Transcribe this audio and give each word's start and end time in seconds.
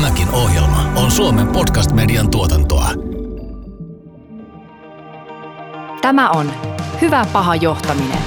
Tämäkin 0.00 0.30
ohjelma 0.30 0.92
on 0.96 1.10
Suomen 1.10 1.48
podcast-median 1.48 2.30
tuotantoa. 2.30 2.88
Tämä 6.02 6.30
on 6.30 6.52
Hyvä 7.00 7.26
paha 7.32 7.54
johtaminen. 7.54 8.18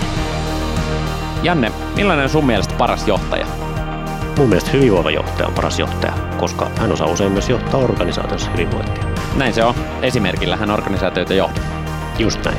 Janne, 1.44 1.71
millainen 1.96 2.23
on 2.23 2.29
sun 2.29 2.46
mielestä 2.46 2.75
paras 2.78 3.07
johtaja? 3.07 3.46
Mun 4.38 4.49
mielestä 4.49 4.71
hyvinvoiva 4.71 5.11
johtaja 5.11 5.47
on 5.47 5.54
paras 5.54 5.79
johtaja, 5.79 6.13
koska 6.39 6.70
hän 6.77 6.91
osaa 6.91 7.07
usein 7.07 7.31
myös 7.31 7.49
johtaa 7.49 7.79
organisaatiossa 7.79 8.51
hyvinvointia. 8.51 9.03
Näin 9.35 9.53
se 9.53 9.63
on. 9.63 9.75
Esimerkillä 10.01 10.55
hän 10.55 10.71
organisaatioita 10.71 11.33
johtaa. 11.33 11.63
Just 12.19 12.45
näin. 12.45 12.57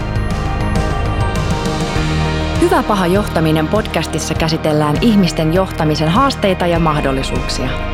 Hyvä 2.61 2.83
paha 2.83 3.07
johtaminen 3.07 3.69
podcastissa 3.69 4.35
käsitellään 4.35 4.97
ihmisten 5.01 5.55
johtamisen 5.55 6.09
haasteita 6.09 6.67
ja 6.67 6.79
mahdollisuuksia. 6.79 7.94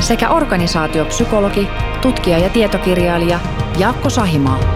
sekä 0.00 0.30
organisaatiopsykologi, 0.30 1.68
tutkija 2.02 2.38
ja 2.38 2.50
tietokirjailija 2.50 3.40
Jaakko 3.78 4.10
Sahimaa. 4.10 4.74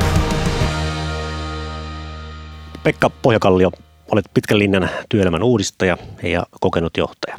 Pekka 2.82 3.10
Pohjakallio, 3.10 3.70
olet 4.12 4.24
pitkän 4.34 4.58
linjan 4.58 4.90
työelämän 5.08 5.42
uudistaja 5.42 5.96
ja 6.22 6.46
kokenut 6.60 6.96
johtaja. 6.96 7.38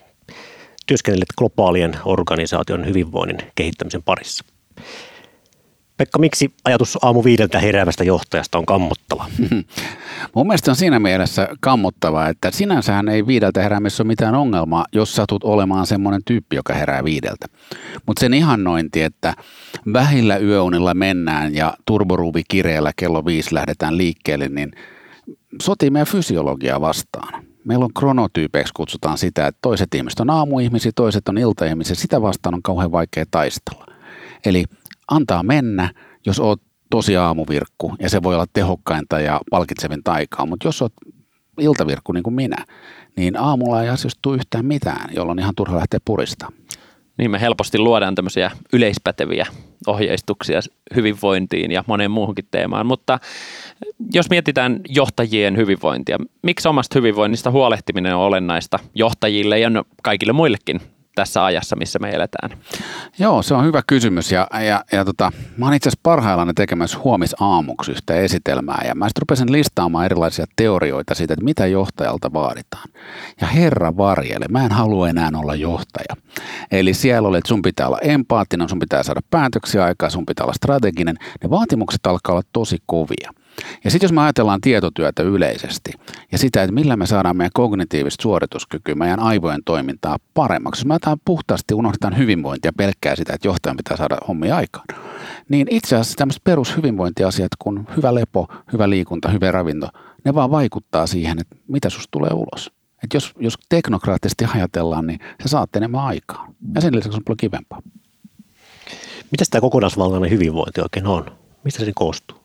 Työskentelet 0.86 1.28
globaalien 1.38 1.98
organisaation 2.06 2.86
hyvinvoinnin 2.86 3.38
kehittämisen 3.56 4.04
parissa. 4.04 4.46
Pekka, 5.98 6.20
miksi 6.20 6.54
ajatus 6.66 6.98
aamu 7.02 7.24
viideltä 7.24 7.60
heräävästä 7.60 8.04
johtajasta 8.04 8.58
on 8.58 8.66
kammottava? 8.66 9.26
Mun 10.36 10.48
mielestä 10.48 10.72
on 10.72 10.76
siinä 10.76 11.00
mielessä 11.00 11.48
kammottava, 11.60 12.28
että 12.28 12.52
sinänsähän 12.52 13.10
ei 13.10 13.28
viideltä 13.28 13.62
heräämisessä 13.62 14.04
ole 14.04 14.08
mitään 14.08 14.36
ongelmaa, 14.36 14.86
jos 14.92 15.16
satut 15.16 15.44
olemaan 15.44 15.88
semmoinen 15.88 16.22
tyyppi, 16.26 16.56
joka 16.56 16.74
herää 16.74 17.04
viideltä. 17.04 17.46
Mutta 18.06 18.20
sen 18.20 18.34
ihannointi, 18.34 19.02
että 19.02 19.34
vähillä 19.94 20.38
yöunilla 20.38 20.94
mennään 20.94 21.56
ja 21.56 21.74
turboruuvi 21.86 22.42
kireellä 22.48 22.92
kello 22.96 23.26
viisi 23.26 23.56
lähdetään 23.56 23.98
liikkeelle, 23.98 24.50
niin 24.50 24.72
sotii 25.62 25.90
meidän 25.90 26.08
fysiologiaa 26.08 26.82
vastaan. 26.82 27.44
Meillä 27.66 27.86
on 27.86 27.94
kronotyypeiksi 27.94 28.74
kutsutaan 28.76 29.18
sitä, 29.18 29.48
että 29.48 29.60
toiset 29.62 29.96
ihmiset 29.96 30.20
on 30.20 30.30
aamuihmisiä, 30.30 30.92
toiset 30.96 31.30
on 31.30 31.38
iltaihmisiä. 31.38 31.96
Sitä 31.96 32.22
vastaan 32.22 32.56
on 32.56 32.64
kauhean 32.64 32.92
vaikea 32.92 33.26
taistella. 33.32 33.86
Eli 34.46 34.66
antaa 35.12 35.44
mennä, 35.44 35.94
jos 36.26 36.40
oot 36.40 36.62
tosi 36.92 37.18
aamuvirkku 37.18 37.96
ja 38.00 38.10
se 38.10 38.24
voi 38.24 38.36
olla 38.36 38.46
tehokkainta 38.54 39.20
ja 39.20 39.42
palkitsevin 39.52 40.04
taikaa, 40.04 40.46
mutta 40.46 40.68
jos 40.68 40.82
oot 40.82 40.94
iltavirkku 41.60 42.12
niin 42.12 42.24
kuin 42.24 42.34
minä, 42.34 42.66
niin 43.18 43.40
aamulla 43.40 43.84
ei 43.84 43.90
tule 44.22 44.36
yhtään 44.36 44.66
mitään, 44.66 45.10
jolloin 45.16 45.40
ihan 45.40 45.56
turha 45.56 45.78
lähteä 45.78 46.00
purista. 46.06 46.52
Niin 47.18 47.32
me 47.32 47.42
helposti 47.42 47.80
luodaan 47.80 48.16
tämmöisiä 48.16 48.52
yleispäteviä 48.74 49.46
ohjeistuksia 49.88 50.60
hyvinvointiin 50.96 51.72
ja 51.72 51.84
moneen 51.88 52.12
muuhunkin 52.12 52.48
teemaan, 52.52 52.86
mutta 52.86 53.20
jos 54.14 54.30
mietitään 54.30 54.80
johtajien 54.90 55.58
hyvinvointia, 55.58 56.18
miksi 56.42 56.68
omasta 56.68 57.00
hyvinvoinnista 57.00 57.52
huolehtiminen 57.52 58.16
on 58.16 58.22
olennaista 58.22 58.80
johtajille 58.96 59.60
ja 59.60 59.70
kaikille 60.04 60.34
muillekin 60.34 60.82
tässä 61.16 61.46
ajassa, 61.46 61.76
missä 61.76 62.00
me 62.00 62.10
eletään? 62.10 62.58
Joo, 63.20 63.42
se 63.42 63.54
on 63.54 63.66
hyvä 63.66 63.82
kysymys 63.88 64.32
ja, 64.32 64.48
ja, 64.68 64.84
ja 64.92 65.06
tota, 65.06 65.32
mä 65.58 65.66
oon 65.66 65.74
itse 65.74 65.90
asiassa 65.90 66.00
parhaillaan 66.04 66.56
tekemässä 66.56 67.00
huomisaamuksi 67.04 67.92
yhtä 67.92 68.14
esitelmää 68.14 68.84
ja 68.88 68.96
mä 68.96 69.10
sitten 69.10 69.22
rupesin 69.22 69.52
listaamaan 69.52 70.06
erilaisia 70.06 70.46
teorioita 70.56 71.16
siitä, 71.16 71.34
että 71.34 71.44
mitä 71.46 71.68
johtajalta 71.68 72.34
vaaditaan. 72.34 72.90
Ja 73.42 73.48
herra 73.48 73.98
varjele, 73.98 74.46
mä 74.50 74.66
en 74.66 74.72
halua 74.72 75.10
enää 75.10 75.30
olla 75.36 75.56
johtaja. 75.56 76.16
Eli 76.72 76.94
siellä 76.94 77.28
oli, 77.28 77.38
että 77.38 77.48
sun 77.48 77.62
pitää 77.62 77.88
olla 77.88 78.00
empaattinen, 78.02 78.70
sun 78.70 78.80
pitää 78.80 79.04
saada 79.04 79.22
päätöksiä 79.30 79.84
aikaa, 79.84 80.10
sun 80.10 80.26
pitää 80.26 80.44
olla 80.44 80.54
strateginen. 80.54 81.16
Ne 81.44 81.50
vaatimukset 81.50 82.08
alkaa 82.08 82.34
olla 82.34 82.44
tosi 82.54 82.78
kovia. 82.86 83.43
Ja 83.84 83.92
sitten 83.92 84.06
jos 84.06 84.12
me 84.12 84.22
ajatellaan 84.22 84.62
tietotyötä 84.62 85.24
yleisesti 85.24 85.92
ja 86.32 86.38
sitä, 86.38 86.64
että 86.64 86.74
millä 86.74 86.98
me 86.98 87.06
saadaan 87.06 87.38
meidän 87.38 87.52
kognitiivista 87.54 88.22
suorituskykyä, 88.22 88.96
meidän 88.96 89.20
aivojen 89.20 89.62
toimintaa 89.66 90.18
paremmaksi, 90.34 90.80
jos 90.80 90.86
me 90.86 90.94
ajatellaan 90.94 91.22
puhtaasti, 91.26 91.74
unohdetaan 91.74 92.18
hyvinvointia 92.18 92.72
pelkkää 92.78 93.16
sitä, 93.16 93.34
että 93.34 93.48
johtajan 93.48 93.78
pitää 93.78 93.98
saada 93.98 94.18
hommia 94.28 94.56
aikaan, 94.56 94.86
niin 95.50 95.68
itse 95.70 95.96
asiassa 95.96 96.18
tämmöiset 96.18 96.44
perushyvinvointiasiat 96.44 97.52
kuin 97.60 97.88
hyvä 97.98 98.16
lepo, 98.16 98.48
hyvä 98.74 98.90
liikunta, 98.90 99.30
hyvä 99.30 99.52
ravinto, 99.52 99.88
ne 100.26 100.34
vaan 100.34 100.52
vaikuttaa 100.52 101.08
siihen, 101.08 101.40
että 101.40 101.56
mitä 101.68 101.90
susta 101.90 102.12
tulee 102.12 102.32
ulos. 102.34 102.72
Et 103.04 103.14
jos, 103.14 103.34
jos 103.40 103.58
teknokraattisesti 103.70 104.46
ajatellaan, 104.56 105.08
niin 105.08 105.20
se 105.44 105.48
saat 105.48 105.76
enemmän 105.76 106.02
aikaa. 106.02 106.48
Ja 106.76 106.82
sen 106.82 106.96
lisäksi 106.96 107.18
on 107.18 107.24
paljon 107.24 107.38
kivempaa. 107.38 107.82
Mitä 109.32 109.44
tämä 109.50 109.62
kokonaisvaltainen 109.62 110.30
hyvinvointi 110.30 110.82
oikein 110.82 111.08
on? 111.08 111.26
Mistä 111.64 111.86
se 111.86 111.92
koostuu? 111.96 112.43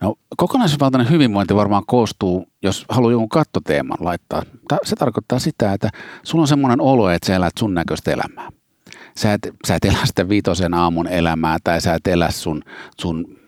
No 0.00 0.14
kokonaisvaltainen 0.36 1.10
hyvinvointi 1.10 1.54
varmaan 1.54 1.82
koostuu, 1.86 2.46
jos 2.62 2.84
haluaa 2.88 3.12
jonkun 3.12 3.28
kattoteeman 3.28 3.98
laittaa. 4.00 4.42
Se 4.84 4.96
tarkoittaa 4.96 5.38
sitä, 5.38 5.72
että 5.72 5.90
sulla 6.22 6.42
on 6.42 6.48
semmoinen 6.48 6.80
olo, 6.80 7.10
että 7.10 7.26
sä 7.26 7.34
elät 7.34 7.52
sun 7.58 7.74
näköistä 7.74 8.10
elämää. 8.10 8.48
Sä 9.16 9.32
et, 9.32 9.48
sä 9.66 9.74
et 9.74 9.84
elä 9.84 9.98
sitä 10.04 10.28
viitosen 10.28 10.74
aamun 10.74 11.06
elämää 11.06 11.56
tai 11.64 11.80
sä 11.80 11.94
et 11.94 12.06
elä 12.06 12.30
sun, 12.30 12.62
sun 13.00 13.38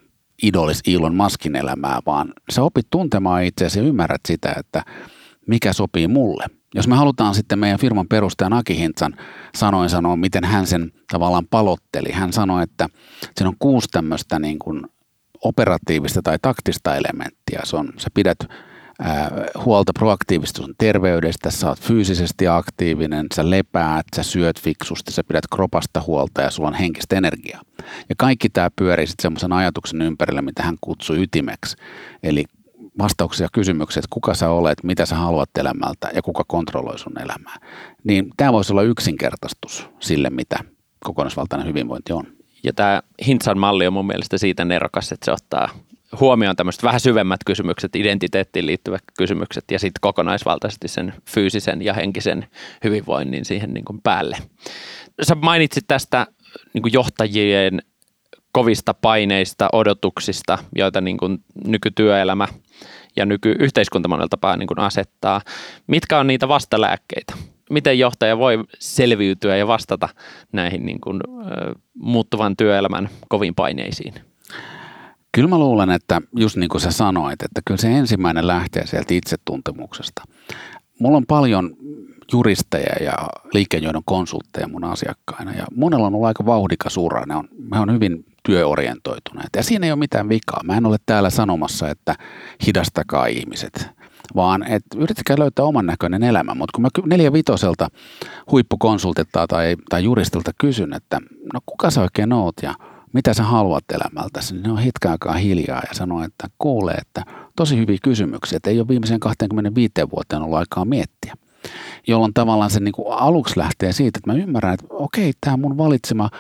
idolis 0.43 0.83
Elon 0.87 1.15
Maskin 1.15 1.57
elämää, 1.57 2.01
vaan 2.07 2.33
sä 2.53 2.63
opit 2.63 2.87
tuntemaan 2.91 3.45
itseäsi 3.45 3.79
ja 3.79 3.85
ymmärrät 3.85 4.21
sitä, 4.29 4.55
että 4.57 4.85
mikä 5.47 5.73
sopii 5.73 6.09
mulle. 6.09 6.47
Jos 6.75 6.89
me 6.89 6.97
halutaan 6.97 7.35
sitten 7.35 7.59
meidän 7.59 7.79
firman 7.79 8.09
perustajan 8.09 8.53
Aki 8.53 8.79
Hintsan 8.79 9.17
sanoin 9.55 9.91
sanoa, 9.91 10.17
miten 10.17 10.45
hän 10.45 10.67
sen 10.67 10.93
tavallaan 11.13 11.47
palotteli. 11.51 12.13
Hän 12.13 12.33
sanoi, 12.33 12.63
että 12.63 12.89
siinä 13.37 13.49
on 13.49 13.57
kuusi 13.59 13.89
tämmöistä 13.89 14.39
niin 14.39 14.59
kuin 14.59 14.83
operatiivista 15.45 16.23
tai 16.23 16.39
taktista 16.43 16.97
elementtiä. 16.97 17.61
Se 17.65 17.77
on, 17.77 17.93
sä 17.97 18.09
pidät 18.15 18.39
ää, 19.01 19.31
huolta 19.65 19.93
proaktiivista 19.99 20.63
sun 20.63 20.75
terveydestä, 20.79 21.51
sä 21.51 21.69
oot 21.69 21.81
fyysisesti 21.81 22.49
aktiivinen, 22.49 23.27
sä 23.35 23.51
lepäät, 23.51 24.07
sä 24.17 24.23
syöt 24.23 24.61
fiksusti, 24.61 25.13
sä 25.13 25.25
pidät 25.25 25.45
kropasta 25.55 26.03
huolta 26.07 26.43
ja 26.43 26.51
sulla 26.51 26.69
on 26.69 26.75
henkistä 26.75 27.17
energiaa. 27.17 27.63
Ja 28.09 28.15
kaikki 28.19 28.49
tämä 28.49 28.71
pyörii 28.77 29.07
sitten 29.07 29.23
semmoisen 29.23 29.53
ajatuksen 29.53 30.03
ympärille, 30.03 30.43
mitä 30.43 30.63
hän 30.63 30.77
kutsui 30.81 31.23
ytimeksi. 31.23 31.77
Eli 32.23 32.45
vastauksia 32.99 33.49
kysymyksiä, 33.53 34.01
että 34.01 34.09
kuka 34.11 34.35
sä 34.35 34.51
olet, 34.51 34.79
mitä 34.83 35.07
sä 35.07 35.17
haluat 35.17 35.51
elämältä 35.59 36.11
ja 36.15 36.23
kuka 36.23 36.45
kontrolloi 36.47 36.99
sun 36.99 37.21
elämää. 37.21 37.57
Niin 38.05 38.31
tämä 38.37 38.53
voisi 38.53 38.73
olla 38.73 38.83
yksinkertaistus 38.83 39.89
sille, 40.01 40.31
mitä 40.31 40.59
kokonaisvaltainen 41.05 41.69
hyvinvointi 41.69 42.13
on. 42.13 42.40
Ja 42.63 42.73
tämä 42.73 43.03
Hintsan 43.27 43.59
malli 43.59 43.87
on 43.87 43.93
mun 43.93 44.07
mielestä 44.07 44.39
siitä 44.39 44.65
nerokas, 44.65 45.13
että 45.13 45.25
se 45.25 45.33
ottaa 45.33 45.69
huomioon 46.21 46.57
tämmöiset 46.57 46.83
vähän 46.83 47.01
syvemmät 47.01 47.41
kysymykset, 47.47 47.97
identiteettiin 47.97 48.67
liittyvät 48.67 49.03
kysymykset 49.19 49.65
ja 49.71 49.79
sitten 49.79 50.01
kokonaisvaltaisesti 50.01 50.89
sen 50.89 51.15
fyysisen 51.31 51.83
ja 51.83 51.95
henkisen 51.95 52.47
hyvinvoinnin 52.85 53.45
siihen 53.45 53.75
niin 53.75 53.85
kuin 53.85 54.01
päälle. 54.03 54.37
Sä 55.23 55.35
mainitsit 55.35 55.85
tästä 55.89 56.27
niin 56.75 56.83
kuin 56.83 56.93
johtajien 56.93 57.83
kovista 58.53 58.95
paineista, 58.95 59.69
odotuksista, 59.73 60.59
joita 60.75 61.01
niin 61.01 61.17
kuin 61.17 61.39
nykytyöelämä 61.67 62.49
ja 63.17 63.27
nykyyhteiskunta 63.27 64.09
monella 64.09 64.29
tapaa 64.29 64.57
niin 64.57 64.67
kuin 64.67 64.79
asettaa. 64.79 65.41
Mitkä 65.87 66.19
on 66.19 66.27
niitä 66.27 66.49
vastalääkkeitä? 66.49 67.35
Miten 67.71 67.99
johtaja 67.99 68.39
voi 68.39 68.65
selviytyä 68.79 69.57
ja 69.57 69.67
vastata 69.67 70.09
näihin 70.53 70.87
niin 70.87 71.01
kuin, 71.01 71.21
muuttuvan 71.95 72.57
työelämän 72.57 73.09
koviin 73.29 73.55
paineisiin? 73.55 74.15
Kyllä 75.33 75.49
mä 75.49 75.59
luulen, 75.59 75.91
että 75.91 76.21
just 76.37 76.57
niin 76.57 76.69
kuin 76.69 76.81
sä 76.81 76.91
sanoit, 76.91 77.43
että 77.43 77.61
kyllä 77.65 77.81
se 77.81 77.89
ensimmäinen 77.89 78.47
lähtee 78.47 78.87
sieltä 78.87 79.15
itsetuntemuksesta. 79.15 80.23
Mulla 80.99 81.17
on 81.17 81.27
paljon 81.27 81.77
juristeja 82.33 83.05
ja 83.05 83.15
liikkeenjohdon 83.55 84.03
konsultteja 84.05 84.69
mun 84.69 84.85
asiakkaina 84.85 85.53
ja 85.53 85.67
monella 85.77 86.07
on 86.07 86.15
ollut 86.15 86.27
aika 86.27 86.47
vauhdikas 86.47 86.97
ura. 86.97 87.27
Ne 87.27 87.37
on, 87.37 87.49
he 87.75 87.81
on 87.81 87.93
hyvin 87.93 88.25
työorientoituneet 88.43 89.49
ja 89.57 89.63
siinä 89.63 89.87
ei 89.87 89.93
ole 89.93 89.99
mitään 89.99 90.29
vikaa. 90.29 90.61
Mä 90.65 90.77
en 90.77 90.87
ole 90.87 90.97
täällä 91.07 91.31
sanomassa, 91.31 91.89
että 91.89 92.15
hidastakaa 92.67 93.27
ihmiset 93.27 93.89
vaan 94.37 94.63
että 94.63 94.99
yrittäkää 94.99 95.39
löytää 95.39 95.65
oman 95.65 95.87
näköinen 95.87 96.23
elämä. 96.23 96.55
Mutta 96.55 96.73
kun 96.75 96.83
mä 96.83 96.89
neljä 97.07 97.33
vitoselta 97.33 97.89
huippukonsultilta 98.51 99.47
tai, 99.47 99.77
tai 99.89 100.05
juristilta 100.05 100.51
kysyn, 100.61 100.93
että 100.93 101.21
no 101.55 101.61
kuka 101.67 101.91
sä 101.91 102.01
oikein 102.01 102.33
oot 102.33 102.55
ja 102.63 102.75
mitä 103.13 103.35
sä 103.35 103.43
haluat 103.43 103.85
elämältäsi, 103.93 104.55
niin 104.55 104.63
ne 104.63 104.73
on 104.73 104.79
hetken 104.79 105.11
aikaa 105.11 105.35
hiljaa 105.35 105.83
ja 105.89 105.95
sanoo, 105.95 106.23
että 106.23 106.49
kuulee, 106.59 106.95
että 106.95 107.23
tosi 107.57 107.77
hyviä 107.77 107.99
kysymyksiä, 108.03 108.57
että 108.57 108.71
ei 108.71 108.81
ole 108.81 108.89
viimeisen 108.89 109.21
25 109.21 109.93
vuoteen 110.17 110.43
ollut 110.43 110.59
aikaa 110.59 110.85
miettiä. 110.85 111.35
Jolloin 112.07 112.35
tavallaan 112.35 112.71
se 112.71 112.81
niin 112.81 112.93
kuin 112.93 113.13
aluksi 113.13 113.59
lähtee 113.59 113.93
siitä, 113.93 114.19
että 114.19 114.33
mä 114.33 114.39
ymmärrän, 114.39 114.75
että 114.75 114.87
okei, 114.91 115.33
tämä 115.41 115.57
mun 115.57 115.79
valitsema 115.79 116.31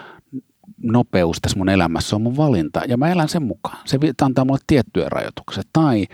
nopeus 0.82 1.38
tässä 1.40 1.58
mun 1.58 1.68
elämässä 1.68 2.16
on 2.16 2.22
mun 2.22 2.36
valinta 2.36 2.82
ja 2.88 2.96
mä 2.96 3.12
elän 3.12 3.28
sen 3.28 3.42
mukaan. 3.42 3.78
Se 3.84 3.98
antaa 4.22 4.44
mulle 4.44 4.60
tiettyjä 4.66 5.08
rajoituksia. 5.08 5.62
Tai 5.72 6.06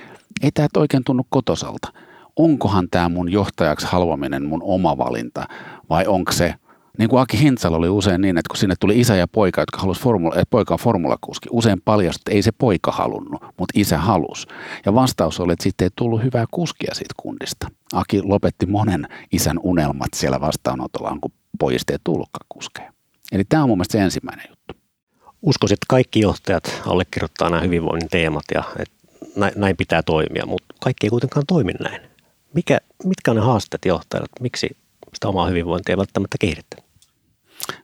ei 0.42 0.50
tämä 0.52 0.68
oikein 0.76 1.04
tunnu 1.04 1.26
kotosalta. 1.28 1.92
Onkohan 2.36 2.88
tämä 2.90 3.08
mun 3.08 3.32
johtajaksi 3.32 3.86
haluaminen 3.86 4.44
mun 4.44 4.62
oma 4.62 4.98
valinta 4.98 5.44
vai 5.90 6.06
onko 6.06 6.32
se– 6.32 6.54
niin 6.98 7.08
kuin 7.08 7.20
Aki 7.20 7.38
Hintsal 7.38 7.74
oli 7.74 7.88
usein 7.88 8.20
niin, 8.20 8.38
että 8.38 8.48
kun 8.48 8.56
sinne 8.56 8.74
tuli 8.80 9.00
isä 9.00 9.16
ja 9.16 9.28
poika, 9.28 9.60
jotka 9.60 9.80
halusivat 9.80 10.04
formula, 10.04 10.34
että 10.34 10.50
poika 10.50 10.74
on 10.74 10.80
formulakuski, 10.80 11.48
usein 11.52 11.80
paljastui, 11.84 12.20
että 12.20 12.32
ei 12.32 12.42
se 12.42 12.52
poika 12.52 12.92
halunnut, 12.92 13.42
mutta 13.42 13.72
isä 13.74 13.98
halusi. 13.98 14.46
Ja 14.86 14.94
vastaus 14.94 15.40
oli, 15.40 15.52
että 15.52 15.62
sitten 15.62 15.84
ei 15.84 15.90
tullut 15.96 16.22
hyvää 16.22 16.44
kuskia 16.50 16.94
siitä 16.94 17.14
kundista. 17.16 17.68
Aki 17.92 18.22
lopetti 18.22 18.66
monen 18.66 19.08
isän 19.32 19.58
unelmat 19.62 20.14
siellä 20.14 20.40
vastaanotolla, 20.40 21.18
kun 21.20 21.32
pojista 21.58 21.92
ei 21.92 21.98
tullutkaan 22.04 22.46
kuskeja. 22.48 22.92
Eli 23.32 23.44
tämä 23.48 23.62
on 23.62 23.68
mun 23.68 23.78
mielestä 23.78 23.92
se 23.92 24.04
ensimmäinen 24.04 24.46
juttu. 24.48 24.74
Uskoisin, 25.42 25.74
että 25.74 25.86
kaikki 25.88 26.20
johtajat 26.20 26.82
allekirjoittaa 26.86 27.50
nämä 27.50 27.62
hyvinvoinnin 27.62 28.08
teemat 28.08 28.44
ja 28.54 28.64
että 28.78 28.95
näin 29.56 29.76
pitää 29.76 30.02
toimia, 30.02 30.46
mutta 30.46 30.74
kaikki 30.80 31.06
ei 31.06 31.10
kuitenkaan 31.10 31.46
toimi 31.48 31.72
näin. 31.72 32.00
Mikä, 32.54 32.78
mitkä 33.04 33.30
on 33.30 33.36
ne 33.36 33.42
haasteet 33.42 33.84
johtajille? 33.84 34.28
Miksi 34.40 34.76
sitä 35.14 35.28
omaa 35.28 35.46
hyvinvointia 35.46 35.92
ei 35.92 35.96
välttämättä 35.96 36.36
kehitetä? 36.40 36.76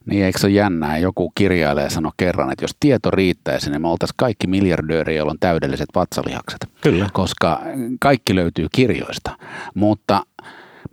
Niin 0.07 0.25
eikö 0.25 0.39
se 0.39 0.47
ole 0.47 0.55
jännää? 0.55 0.99
Joku 0.99 1.33
kirjailija 1.35 1.91
sanoi 1.91 2.13
kerran, 2.17 2.53
että 2.53 2.65
jos 2.65 2.77
tieto 2.81 3.11
riittäisi, 3.11 3.71
niin 3.71 3.83
me 3.83 3.89
oltaisiin 3.89 4.17
kaikki 4.17 4.47
miljardööriä, 4.47 5.17
joilla 5.17 5.33
on 5.33 5.39
täydelliset 5.41 5.89
vatsalihakset. 5.95 6.67
Kyllä. 6.81 7.09
Koska 7.13 7.63
kaikki 8.01 8.35
löytyy 8.35 8.67
kirjoista. 8.73 9.39
Mutta 9.75 10.27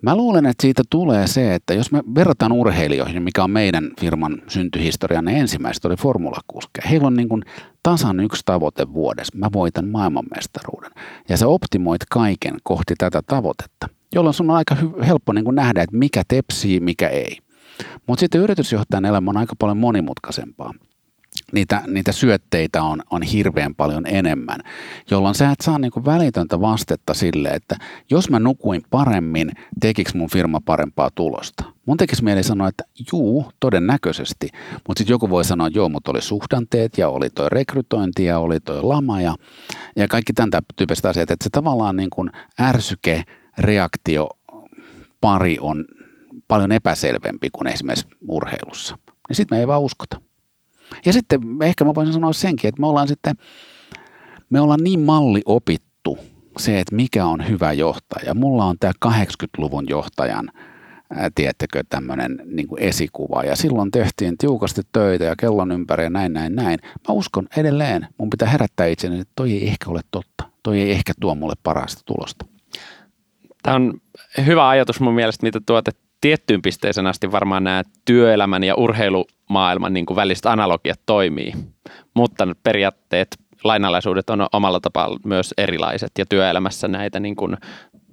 Mä 0.01 0.15
luulen, 0.15 0.45
että 0.45 0.61
siitä 0.61 0.83
tulee 0.89 1.27
se, 1.27 1.55
että 1.55 1.73
jos 1.73 1.91
me 1.91 2.03
verrataan 2.15 2.51
urheilijoihin, 2.51 3.23
mikä 3.23 3.43
on 3.43 3.51
meidän 3.51 3.91
firman 3.99 4.41
syntyhistorian 4.47 5.25
ne 5.25 5.39
ensimmäiset 5.39 5.85
oli 5.85 5.95
formulakuskeja. 5.95 6.89
Heillä 6.89 7.07
on 7.07 7.13
niin 7.13 7.29
kuin 7.29 7.43
tasan 7.83 8.19
yksi 8.19 8.41
tavoite 8.45 8.93
vuodessa. 8.93 9.37
Mä 9.37 9.47
voitan 9.53 9.87
maailmanmestaruuden. 9.87 10.91
Ja 11.29 11.37
sä 11.37 11.47
optimoit 11.47 12.01
kaiken 12.09 12.55
kohti 12.63 12.93
tätä 12.97 13.21
tavoitetta, 13.27 13.87
jolloin 14.15 14.33
sun 14.33 14.49
on 14.49 14.55
aika 14.55 14.75
helppo 15.07 15.33
niin 15.33 15.45
kuin 15.45 15.55
nähdä, 15.55 15.81
että 15.81 15.97
mikä 15.97 16.23
tepsii, 16.27 16.79
mikä 16.79 17.07
ei. 17.07 17.37
Mutta 18.07 18.19
sitten 18.19 18.41
yritysjohtajan 18.41 19.05
elämä 19.05 19.29
on 19.29 19.37
aika 19.37 19.53
paljon 19.59 19.77
monimutkaisempaa. 19.77 20.73
Niitä, 21.51 21.81
niitä 21.87 22.11
syötteitä 22.11 22.83
on, 22.83 23.01
on 23.09 23.21
hirveän 23.21 23.75
paljon 23.75 24.05
enemmän, 24.07 24.59
jolloin 25.11 25.35
sä 25.35 25.51
et 25.51 25.61
saa 25.61 25.79
niinku 25.79 26.05
välitöntä 26.05 26.61
vastetta 26.61 27.13
sille, 27.13 27.49
että 27.49 27.75
jos 28.11 28.29
mä 28.29 28.39
nukuin 28.39 28.81
paremmin, 28.89 29.51
tekikö 29.81 30.11
mun 30.15 30.29
firma 30.29 30.61
parempaa 30.65 31.09
tulosta. 31.15 31.63
Mun 31.85 31.97
tekisi 31.97 32.23
mieli 32.23 32.43
sanoa, 32.43 32.67
että 32.67 32.83
juu, 33.11 33.51
todennäköisesti, 33.59 34.49
mutta 34.87 34.99
sitten 34.99 35.13
joku 35.13 35.29
voi 35.29 35.45
sanoa, 35.45 35.67
että 35.67 35.79
joo, 35.79 35.89
mutta 35.89 36.11
oli 36.11 36.21
suhdanteet 36.21 36.97
ja 36.97 37.09
oli 37.09 37.29
toi 37.29 37.49
rekrytointi 37.49 38.25
ja 38.25 38.39
oli 38.39 38.59
toi 38.59 38.83
lama 38.83 39.21
ja, 39.21 39.35
ja 39.95 40.07
kaikki 40.07 40.33
tämän 40.33 40.61
tyyppiset 40.75 41.05
asiat, 41.05 41.31
että 41.31 41.43
se 41.43 41.49
tavallaan 41.49 41.95
niin 41.95 42.09
kuin 42.09 42.31
ärsyke, 42.61 43.23
reaktio, 43.57 44.29
pari 45.21 45.57
on 45.61 45.85
paljon 46.47 46.71
epäselvempi 46.71 47.49
kuin 47.49 47.67
esimerkiksi 47.67 48.07
urheilussa. 48.27 48.97
Niin 49.29 49.35
sitten 49.35 49.55
me 49.55 49.59
ei 49.59 49.67
vaan 49.67 49.81
uskota. 49.81 50.21
Ja 51.05 51.13
sitten 51.13 51.41
ehkä 51.61 51.85
mä 51.85 51.95
voisin 51.95 52.13
sanoa 52.13 52.33
senkin, 52.33 52.67
että 52.67 52.81
me 52.81 52.87
ollaan 52.87 53.07
sitten, 53.07 53.35
me 54.49 54.61
ollaan 54.61 54.83
niin 54.83 54.99
malli 54.99 55.41
opittu 55.45 56.17
se, 56.57 56.79
että 56.79 56.95
mikä 56.95 57.25
on 57.25 57.47
hyvä 57.49 57.73
johtaja. 57.73 58.33
Mulla 58.33 58.65
on 58.65 58.75
tämä 58.79 58.93
80-luvun 59.05 59.85
johtajan, 59.89 60.51
ää, 61.13 61.29
tiettekö, 61.35 61.83
tämmöinen 61.89 62.41
niin 62.45 62.67
esikuva. 62.77 63.43
Ja 63.43 63.55
silloin 63.55 63.91
tehtiin 63.91 64.37
tiukasti 64.37 64.81
töitä 64.91 65.23
ja 65.23 65.35
kellon 65.35 65.71
ympäri 65.71 66.03
ja 66.03 66.09
näin, 66.09 66.33
näin, 66.33 66.55
näin. 66.55 66.79
Mä 66.83 67.13
uskon 67.13 67.47
edelleen, 67.57 68.07
mun 68.17 68.29
pitää 68.29 68.49
herättää 68.49 68.87
itseni, 68.87 69.19
että 69.19 69.33
toi 69.35 69.51
ei 69.51 69.67
ehkä 69.67 69.89
ole 69.89 70.01
totta. 70.11 70.43
Toi 70.63 70.81
ei 70.81 70.91
ehkä 70.91 71.13
tuo 71.19 71.35
mulle 71.35 71.55
parasta 71.63 72.01
tulosta. 72.05 72.45
Tämä 73.63 73.75
on 73.75 74.01
hyvä 74.45 74.69
ajatus 74.69 74.99
mun 74.99 75.13
mielestä, 75.13 75.45
mitä 75.45 75.59
tuot, 75.65 75.87
että 75.87 76.08
tiettyyn 76.21 76.61
pisteeseen 76.61 77.07
asti 77.07 77.31
varmaan 77.31 77.63
nämä 77.63 77.83
työelämän 78.05 78.63
ja 78.63 78.75
urheilumaailman 78.75 79.93
niin 79.93 80.05
kuin 80.05 80.15
väliset 80.15 80.45
analogiat 80.45 80.99
toimii, 81.05 81.53
mutta 82.13 82.47
periaatteet, 82.63 83.27
lainalaisuudet 83.63 84.29
on 84.29 84.47
omalla 84.53 84.79
tapaa 84.79 85.17
myös 85.25 85.53
erilaiset 85.57 86.11
ja 86.17 86.25
työelämässä 86.25 86.87
näitä 86.87 87.19
niin 87.19 87.35
kuin 87.35 87.57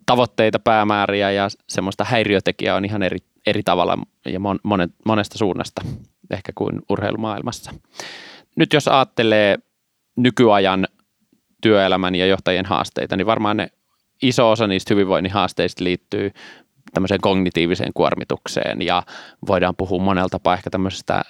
tavoitteita, 0.06 0.58
päämääriä 0.58 1.30
ja 1.30 1.48
semmoista 1.68 2.04
häiriötekijää 2.04 2.76
on 2.76 2.84
ihan 2.84 3.02
eri, 3.02 3.18
eri 3.46 3.62
tavalla 3.62 3.98
ja 4.26 4.40
mon, 4.40 4.58
monet, 4.62 4.90
monesta 5.04 5.38
suunnasta 5.38 5.82
ehkä 6.30 6.52
kuin 6.54 6.82
urheilumaailmassa. 6.88 7.74
Nyt 8.56 8.72
jos 8.72 8.88
ajattelee 8.88 9.58
nykyajan 10.16 10.86
työelämän 11.62 12.14
ja 12.14 12.26
johtajien 12.26 12.66
haasteita, 12.66 13.16
niin 13.16 13.26
varmaan 13.26 13.56
ne 13.56 13.68
iso 14.22 14.50
osa 14.50 14.66
niistä 14.66 14.94
hyvinvoinnin 14.94 15.32
haasteista 15.32 15.84
liittyy 15.84 16.32
tämmöiseen 16.96 17.20
kognitiiviseen 17.20 17.92
kuormitukseen 17.94 18.82
ja 18.82 19.02
voidaan 19.48 19.76
puhua 19.76 20.02
monelta 20.02 20.30
tapaa 20.30 20.54
ehkä 20.54 20.70
tämmöisestä 20.70 21.22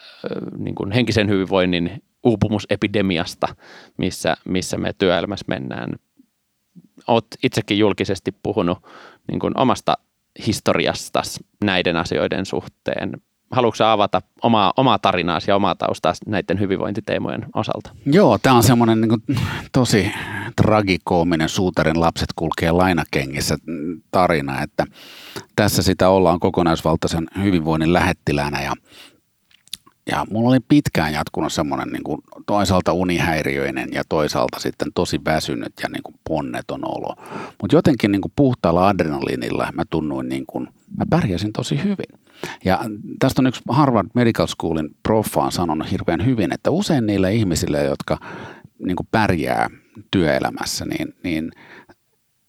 niin 0.58 0.74
kuin 0.74 0.92
henkisen 0.92 1.28
hyvinvoinnin 1.28 2.02
uupumusepidemiasta, 2.24 3.48
missä, 3.96 4.36
missä 4.44 4.76
me 4.78 4.92
työelämässä 4.98 5.44
mennään. 5.48 5.90
Olet 7.06 7.26
itsekin 7.42 7.78
julkisesti 7.78 8.32
puhunut 8.42 8.78
niin 9.28 9.38
kuin 9.38 9.58
omasta 9.58 9.98
historiasta 10.46 11.22
näiden 11.64 11.96
asioiden 11.96 12.46
suhteen 12.46 13.12
haluatko 13.50 13.84
avata 13.84 14.22
omaa, 14.42 14.72
omaa 14.76 14.98
tarinaasi 14.98 15.50
ja 15.50 15.56
omaa 15.56 15.74
taustaa 15.74 16.12
näiden 16.26 16.60
hyvinvointiteemojen 16.60 17.46
osalta? 17.54 17.90
Joo, 18.06 18.38
tämä 18.38 18.56
on 18.56 18.62
semmoinen 18.62 19.00
niin 19.00 19.38
tosi 19.72 20.12
tragikoominen 20.56 21.48
suutarin 21.48 22.00
lapset 22.00 22.28
kulkee 22.36 22.72
lainakengissä 22.72 23.56
tarina, 24.10 24.62
että 24.62 24.84
tässä 25.56 25.82
sitä 25.82 26.08
ollaan 26.08 26.40
kokonaisvaltaisen 26.40 27.26
hyvinvoinnin 27.42 27.92
lähettilänä 27.92 28.62
ja 28.62 28.72
ja 30.10 30.26
mulla 30.30 30.50
oli 30.50 30.60
pitkään 30.68 31.12
jatkunut 31.12 31.52
semmoinen 31.52 31.88
niin 31.88 32.02
kuin 32.02 32.18
toisaalta 32.46 32.92
unihäiriöinen 32.92 33.88
ja 33.92 34.02
toisaalta 34.08 34.60
sitten 34.60 34.88
tosi 34.94 35.20
väsynyt 35.24 35.72
ja 35.82 35.88
niin 35.88 36.02
kuin 36.02 36.14
ponneton 36.28 36.80
olo. 36.84 37.14
Mutta 37.62 37.76
jotenkin 37.76 38.12
niin 38.12 38.22
kuin 38.22 38.32
puhtaalla 38.36 38.88
adrenaliinilla 38.88 39.72
mä 39.74 39.82
tunnuin, 39.90 40.28
niin 40.28 40.44
kuin, 40.46 40.68
mä 40.96 41.04
pärjäsin 41.10 41.52
tosi 41.52 41.82
hyvin. 41.82 42.25
Ja 42.64 42.80
tästä 43.18 43.42
on 43.42 43.46
yksi 43.46 43.62
Harvard 43.68 44.08
Medical 44.14 44.46
Schoolin 44.46 44.90
proffa 45.02 45.40
on 45.40 45.52
sanonut 45.52 45.90
hirveän 45.90 46.26
hyvin, 46.26 46.52
että 46.52 46.70
usein 46.70 47.06
niille 47.06 47.34
ihmisille, 47.34 47.84
jotka 47.84 48.18
niin 48.78 48.96
pärjää 49.10 49.70
työelämässä, 50.10 50.84
niin, 50.84 51.14
niin 51.24 51.50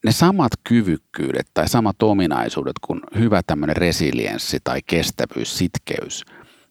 ne 0.06 0.12
samat 0.12 0.52
kyvykkyydet 0.64 1.48
tai 1.54 1.70
samat 1.70 2.04
ominaisuudet 2.04 2.80
kuin 2.88 3.02
hyvä 3.20 3.42
tämmöinen 3.48 3.78
resilienssi 3.78 4.58
tai 4.64 4.82
kestävyys, 4.82 5.58
sitkeys, 5.58 6.26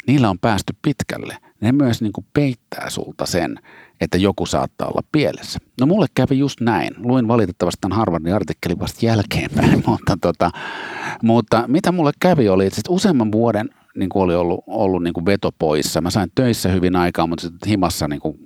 niillä 0.07 0.31
on 0.31 0.39
päästy 0.39 0.75
pitkälle. 0.83 1.37
Ne 1.61 1.73
myös 1.73 2.03
niin 2.03 2.13
kuin 2.13 2.27
peittää 2.35 2.91
sulta 2.91 3.27
sen, 3.27 3.59
että 4.01 4.19
joku 4.19 4.47
saattaa 4.47 4.89
olla 4.89 5.09
pielessä. 5.13 5.59
No 5.81 5.87
mulle 5.87 6.07
kävi 6.15 6.39
just 6.39 6.61
näin. 6.61 6.95
Luin 6.99 7.29
valitettavasti 7.29 7.81
tämän 7.81 7.99
Harvardin 7.99 8.35
artikkelin 8.35 8.81
vasta 8.81 9.07
jälkeenpäin, 9.07 9.83
mutta, 9.87 10.17
tota, 10.21 10.51
mutta 11.23 11.65
mitä 11.69 11.93
mulle 11.93 12.13
kävi 12.21 12.49
oli, 12.49 12.67
että 12.67 12.81
useamman 12.89 13.33
vuoden 13.33 13.71
niin 13.97 14.09
oli 14.15 14.35
ollut, 14.35 14.65
ollut 14.67 15.03
niin 15.03 15.15
kuin 15.15 15.27
veto 15.27 15.51
poissa. 15.59 16.01
Mä 16.01 16.11
sain 16.11 16.31
töissä 16.35 16.69
hyvin 16.69 16.97
aikaa, 16.97 17.27
mutta 17.27 17.43
sitten 17.43 17.69
himassa 17.69 18.09
niin 18.09 18.21
kuin 18.21 18.39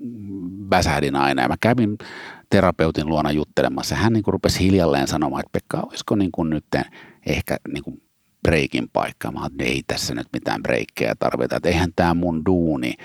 väsähdin 0.71 1.17
aina 1.17 1.43
ja 1.43 1.49
mä 1.49 1.57
kävin 1.61 1.99
terapeutin 2.51 3.07
luona 3.07 3.33
juttelemassa. 3.33 3.95
Hän 3.95 4.13
niin 4.13 4.23
kuin 4.23 4.33
rupesi 4.33 4.61
hiljalleen 4.61 5.09
sanomaan, 5.09 5.41
että 5.41 5.53
Pekka, 5.53 5.87
olisiko 5.89 6.17
niin 6.17 6.33
kuin 6.33 6.51
nyt 6.51 6.65
ehkä 7.27 7.57
niin 7.73 7.85
kuin 7.85 8.03
breikin 8.43 8.89
paikka. 8.93 9.33
Mä 9.33 9.47
että 9.47 9.65
ei 9.65 9.83
tässä 9.87 10.15
nyt 10.15 10.27
mitään 10.33 10.63
breikkejä 10.63 11.15
tarvita, 11.15 11.57
että 11.57 11.69
eihän 11.69 11.91
tämä 11.97 12.15
mun 12.15 12.43
duuni– 12.47 12.95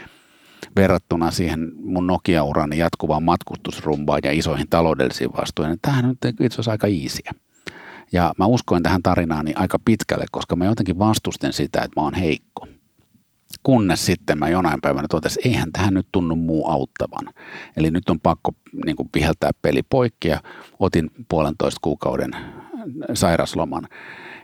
verrattuna 0.75 1.31
siihen 1.31 1.71
mun 1.75 2.07
Nokia-urani 2.07 2.77
jatkuvaan 2.77 3.23
matkustusrumbaan 3.23 4.21
ja 4.23 4.31
isoihin 4.31 4.69
taloudellisiin 4.69 5.33
vastuihin, 5.33 5.69
niin 5.69 5.79
tämähän 5.81 6.05
nyt 6.05 6.17
itse 6.41 6.55
asiassa 6.55 6.71
aika 6.71 6.87
iisiä. 6.87 7.31
Ja 8.11 8.33
mä 8.37 8.45
uskoin 8.45 8.83
tähän 8.83 9.03
tarinaani 9.03 9.53
aika 9.55 9.79
pitkälle, 9.85 10.25
koska 10.31 10.55
mä 10.55 10.65
jotenkin 10.65 10.99
vastusten 10.99 11.53
sitä, 11.53 11.81
että 11.81 12.01
mä 12.01 12.03
oon 12.03 12.13
heikko. 12.13 12.67
Kunnes 13.63 14.05
sitten 14.05 14.39
mä 14.39 14.49
jonain 14.49 14.81
päivänä 14.81 15.07
totesin, 15.09 15.39
että 15.39 15.49
eihän 15.49 15.71
tähän 15.71 15.93
nyt 15.93 16.07
tunnu 16.11 16.35
muu 16.35 16.69
auttavan. 16.69 17.33
Eli 17.77 17.91
nyt 17.91 18.09
on 18.09 18.19
pakko 18.19 18.51
niin 18.85 18.95
kuin 18.95 19.09
viheltää 19.15 19.51
peli 19.61 19.83
poikki 19.89 20.27
ja 20.27 20.41
otin 20.79 21.11
puolentoista 21.29 21.79
kuukauden 21.81 22.31
sairasloman, 23.13 23.87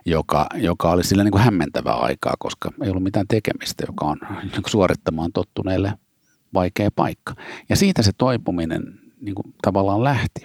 joka, 0.06 0.46
joka 0.54 0.90
oli 0.90 1.04
sillä 1.04 1.24
niin 1.24 1.32
kuin 1.32 1.42
hämmentävää 1.44 1.94
aikaa, 1.94 2.34
koska 2.38 2.70
ei 2.82 2.90
ollut 2.90 3.02
mitään 3.02 3.26
tekemistä, 3.28 3.84
joka 3.88 4.04
on 4.04 4.18
niin 4.42 4.62
suorittamaan 4.66 5.32
tottuneelle 5.32 5.92
vaikea 6.54 6.90
paikka. 6.96 7.34
Ja 7.68 7.76
siitä 7.76 8.02
se 8.02 8.12
toipuminen 8.18 9.00
niin 9.20 9.34
kuin 9.34 9.54
tavallaan 9.62 10.04
lähti. 10.04 10.40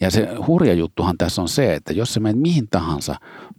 Ja 0.00 0.10
se 0.10 0.28
hurja 0.46 0.74
juttuhan 0.74 1.18
tässä 1.18 1.42
on 1.42 1.48
se, 1.48 1.74
että 1.74 1.92
jos 1.92 2.14
sä 2.14 2.20
menet 2.20 2.40
mihin 2.40 2.68
tahansa 2.70 3.14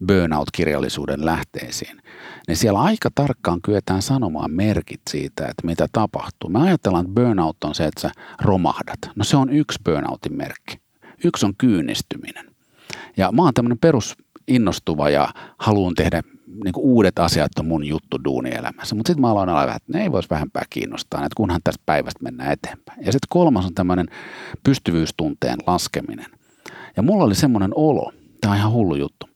burnout-kirjallisuuden 0.08 1.26
lähteisiin, 1.26 2.02
niin 2.48 2.58
siellä 2.58 2.82
aika 2.82 3.10
tarkkaan 3.16 3.62
kyetään 3.62 4.02
sanomaan 4.02 4.52
merkit 4.52 5.02
siitä, 5.10 5.48
että 5.48 5.66
mitä 5.66 5.88
tapahtuu. 5.92 6.50
Me 6.50 6.62
ajatellaan, 6.62 7.06
että 7.06 7.22
burnout 7.22 7.64
on 7.64 7.76
se, 7.76 7.86
että 7.86 8.02
sä 8.02 8.12
romahdat. 8.42 9.00
No 9.16 9.24
se 9.24 9.38
on 9.38 9.50
yksi 9.50 9.80
burnoutin 9.86 10.38
merkki. 10.38 10.78
Yksi 11.24 11.46
on 11.46 11.54
kyynistyminen. 11.58 12.46
Ja 13.18 13.32
mä 13.32 13.42
oon 13.42 13.54
tämmöinen 13.54 13.80
perus 13.80 14.16
innostuva 14.48 15.10
ja 15.10 15.30
haluan 15.58 15.96
tehdä 15.96 16.22
niin 16.64 16.74
kuin 16.74 16.86
uudet 16.86 17.20
asiat 17.20 17.52
on 17.60 17.66
mun 17.66 17.86
juttu 17.86 18.24
duunielämässä. 18.24 18.96
Mutta 18.96 19.10
sitten 19.10 19.22
mä 19.22 19.32
aloin 19.32 19.50
olla 19.50 19.62
vähän, 19.62 19.76
että 19.76 19.98
ne 19.98 20.04
ei 20.04 20.12
voisi 20.12 20.30
vähempää 20.30 20.64
kiinnostaa, 20.70 21.20
että 21.20 21.36
kunhan 21.38 21.62
tästä 21.64 21.84
päivästä 21.86 22.24
mennään 22.24 22.52
eteenpäin. 22.52 23.06
Ja 23.06 23.12
sitten 23.12 23.28
kolmas 23.30 23.66
on 23.66 23.74
tämmöinen 23.74 24.08
pystyvyystunteen 24.64 25.58
laskeminen. 25.68 26.26
Ja 26.98 27.04
mulla 27.04 27.24
oli 27.24 27.36
semmoinen 27.36 27.72
olo, 27.76 28.12
tämä 28.42 28.52
on 28.52 28.58
ihan 28.58 28.72
hullu 28.72 28.96
juttu, 28.96 29.30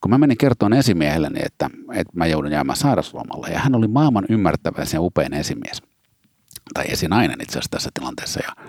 kun 0.00 0.10
mä 0.10 0.18
menin 0.18 0.38
kertomaan 0.38 0.78
esimiehelleni, 0.78 1.40
että, 1.44 1.70
että 1.94 2.12
mä 2.16 2.26
joudun 2.26 2.52
jäämään 2.52 2.76
sairaslomalle, 2.76 3.48
ja 3.48 3.58
hän 3.58 3.74
oli 3.74 3.88
maailman 3.88 4.24
ymmärtävä 4.28 4.84
ja 4.92 5.00
upein 5.00 5.34
esimies, 5.34 5.82
tai 6.74 6.84
esinainen 6.88 7.40
itse 7.42 7.52
asiassa 7.52 7.70
tässä 7.70 7.90
tilanteessa, 7.94 8.40
ja 8.40 8.64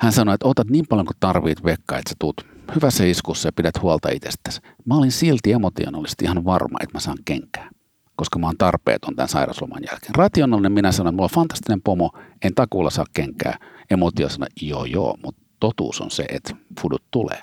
hän 0.00 0.12
sanoi, 0.12 0.34
että 0.34 0.48
otat 0.48 0.70
niin 0.70 0.84
paljon 0.88 1.06
kuin 1.06 1.16
tarvit 1.20 1.64
Vekka, 1.64 1.98
että 1.98 2.10
sä 2.10 2.16
tuut 2.18 2.46
hyvässä 2.74 3.04
iskussa 3.04 3.48
ja 3.48 3.52
pidät 3.52 3.82
huolta 3.82 4.08
itsestäsi. 4.08 4.60
Mä 4.84 4.96
olin 4.96 5.12
silti 5.12 5.52
emotionaalisesti 5.52 6.24
ihan 6.24 6.44
varma, 6.44 6.78
että 6.82 6.96
mä 6.96 7.00
saan 7.00 7.18
kenkää, 7.24 7.70
koska 8.16 8.38
mä 8.38 8.46
oon 8.46 8.58
tarpeeton 8.58 9.16
tämän 9.16 9.28
sairasloman 9.28 9.82
jälkeen. 9.90 10.14
Rationaalinen 10.14 10.72
minä 10.72 10.92
sanoin, 10.92 11.08
että 11.08 11.16
mulla 11.16 11.30
on 11.32 11.34
fantastinen 11.34 11.82
pomo, 11.82 12.10
en 12.44 12.54
takuulla 12.54 12.90
saa 12.90 13.04
kenkää. 13.12 13.58
Emotio 13.90 14.28
joo 14.62 14.84
joo, 14.84 15.16
mutta 15.24 15.42
totuus 15.60 16.00
on 16.00 16.10
se, 16.10 16.24
että 16.28 16.56
fudut 16.80 17.02
tulee. 17.10 17.40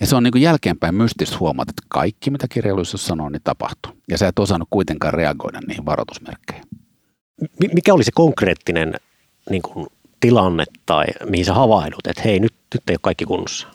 Ja 0.00 0.06
se 0.06 0.16
on 0.16 0.22
niin 0.22 0.32
kuin 0.32 0.42
jälkeenpäin 0.42 0.94
mystistä 0.94 1.36
huomata, 1.40 1.70
että 1.70 1.82
kaikki 1.88 2.30
mitä 2.30 2.48
kirjallisuus 2.48 3.06
sanoo, 3.06 3.28
niin 3.28 3.42
tapahtuu. 3.44 3.92
Ja 4.08 4.18
sä 4.18 4.28
et 4.28 4.38
osannut 4.38 4.68
kuitenkaan 4.70 5.14
reagoida 5.14 5.60
niihin 5.66 5.86
varoitusmerkkeihin. 5.86 6.64
Mikä 7.74 7.94
oli 7.94 8.04
se 8.04 8.10
konkreettinen 8.14 8.94
niin 9.50 9.62
kuin, 9.62 9.86
tilanne 10.20 10.64
tai 10.86 11.04
mihin 11.28 11.44
sä 11.44 11.54
havahdut, 11.54 12.06
että 12.06 12.22
hei 12.22 12.40
nyt, 12.40 12.54
nyt 12.74 12.82
ei 12.88 12.94
ole 12.94 12.98
kaikki 13.02 13.24
kunnossa? 13.24 13.68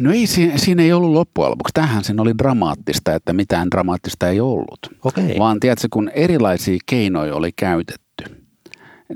No 0.00 0.12
ei, 0.12 0.26
siinä 0.56 0.82
ei 0.82 0.92
ollut 0.92 1.12
loppujen 1.12 1.50
lopuksi. 1.50 1.72
Tähän 1.74 2.04
sen 2.04 2.20
oli 2.20 2.38
dramaattista, 2.38 3.14
että 3.14 3.32
mitään 3.32 3.70
dramaattista 3.70 4.28
ei 4.28 4.40
ollut. 4.40 4.78
Okay. 5.04 5.38
Vaan 5.38 5.60
tiedätkö, 5.60 5.88
kun 5.90 6.10
erilaisia 6.14 6.78
keinoja 6.86 7.34
oli 7.34 7.52
käytetty. 7.52 8.24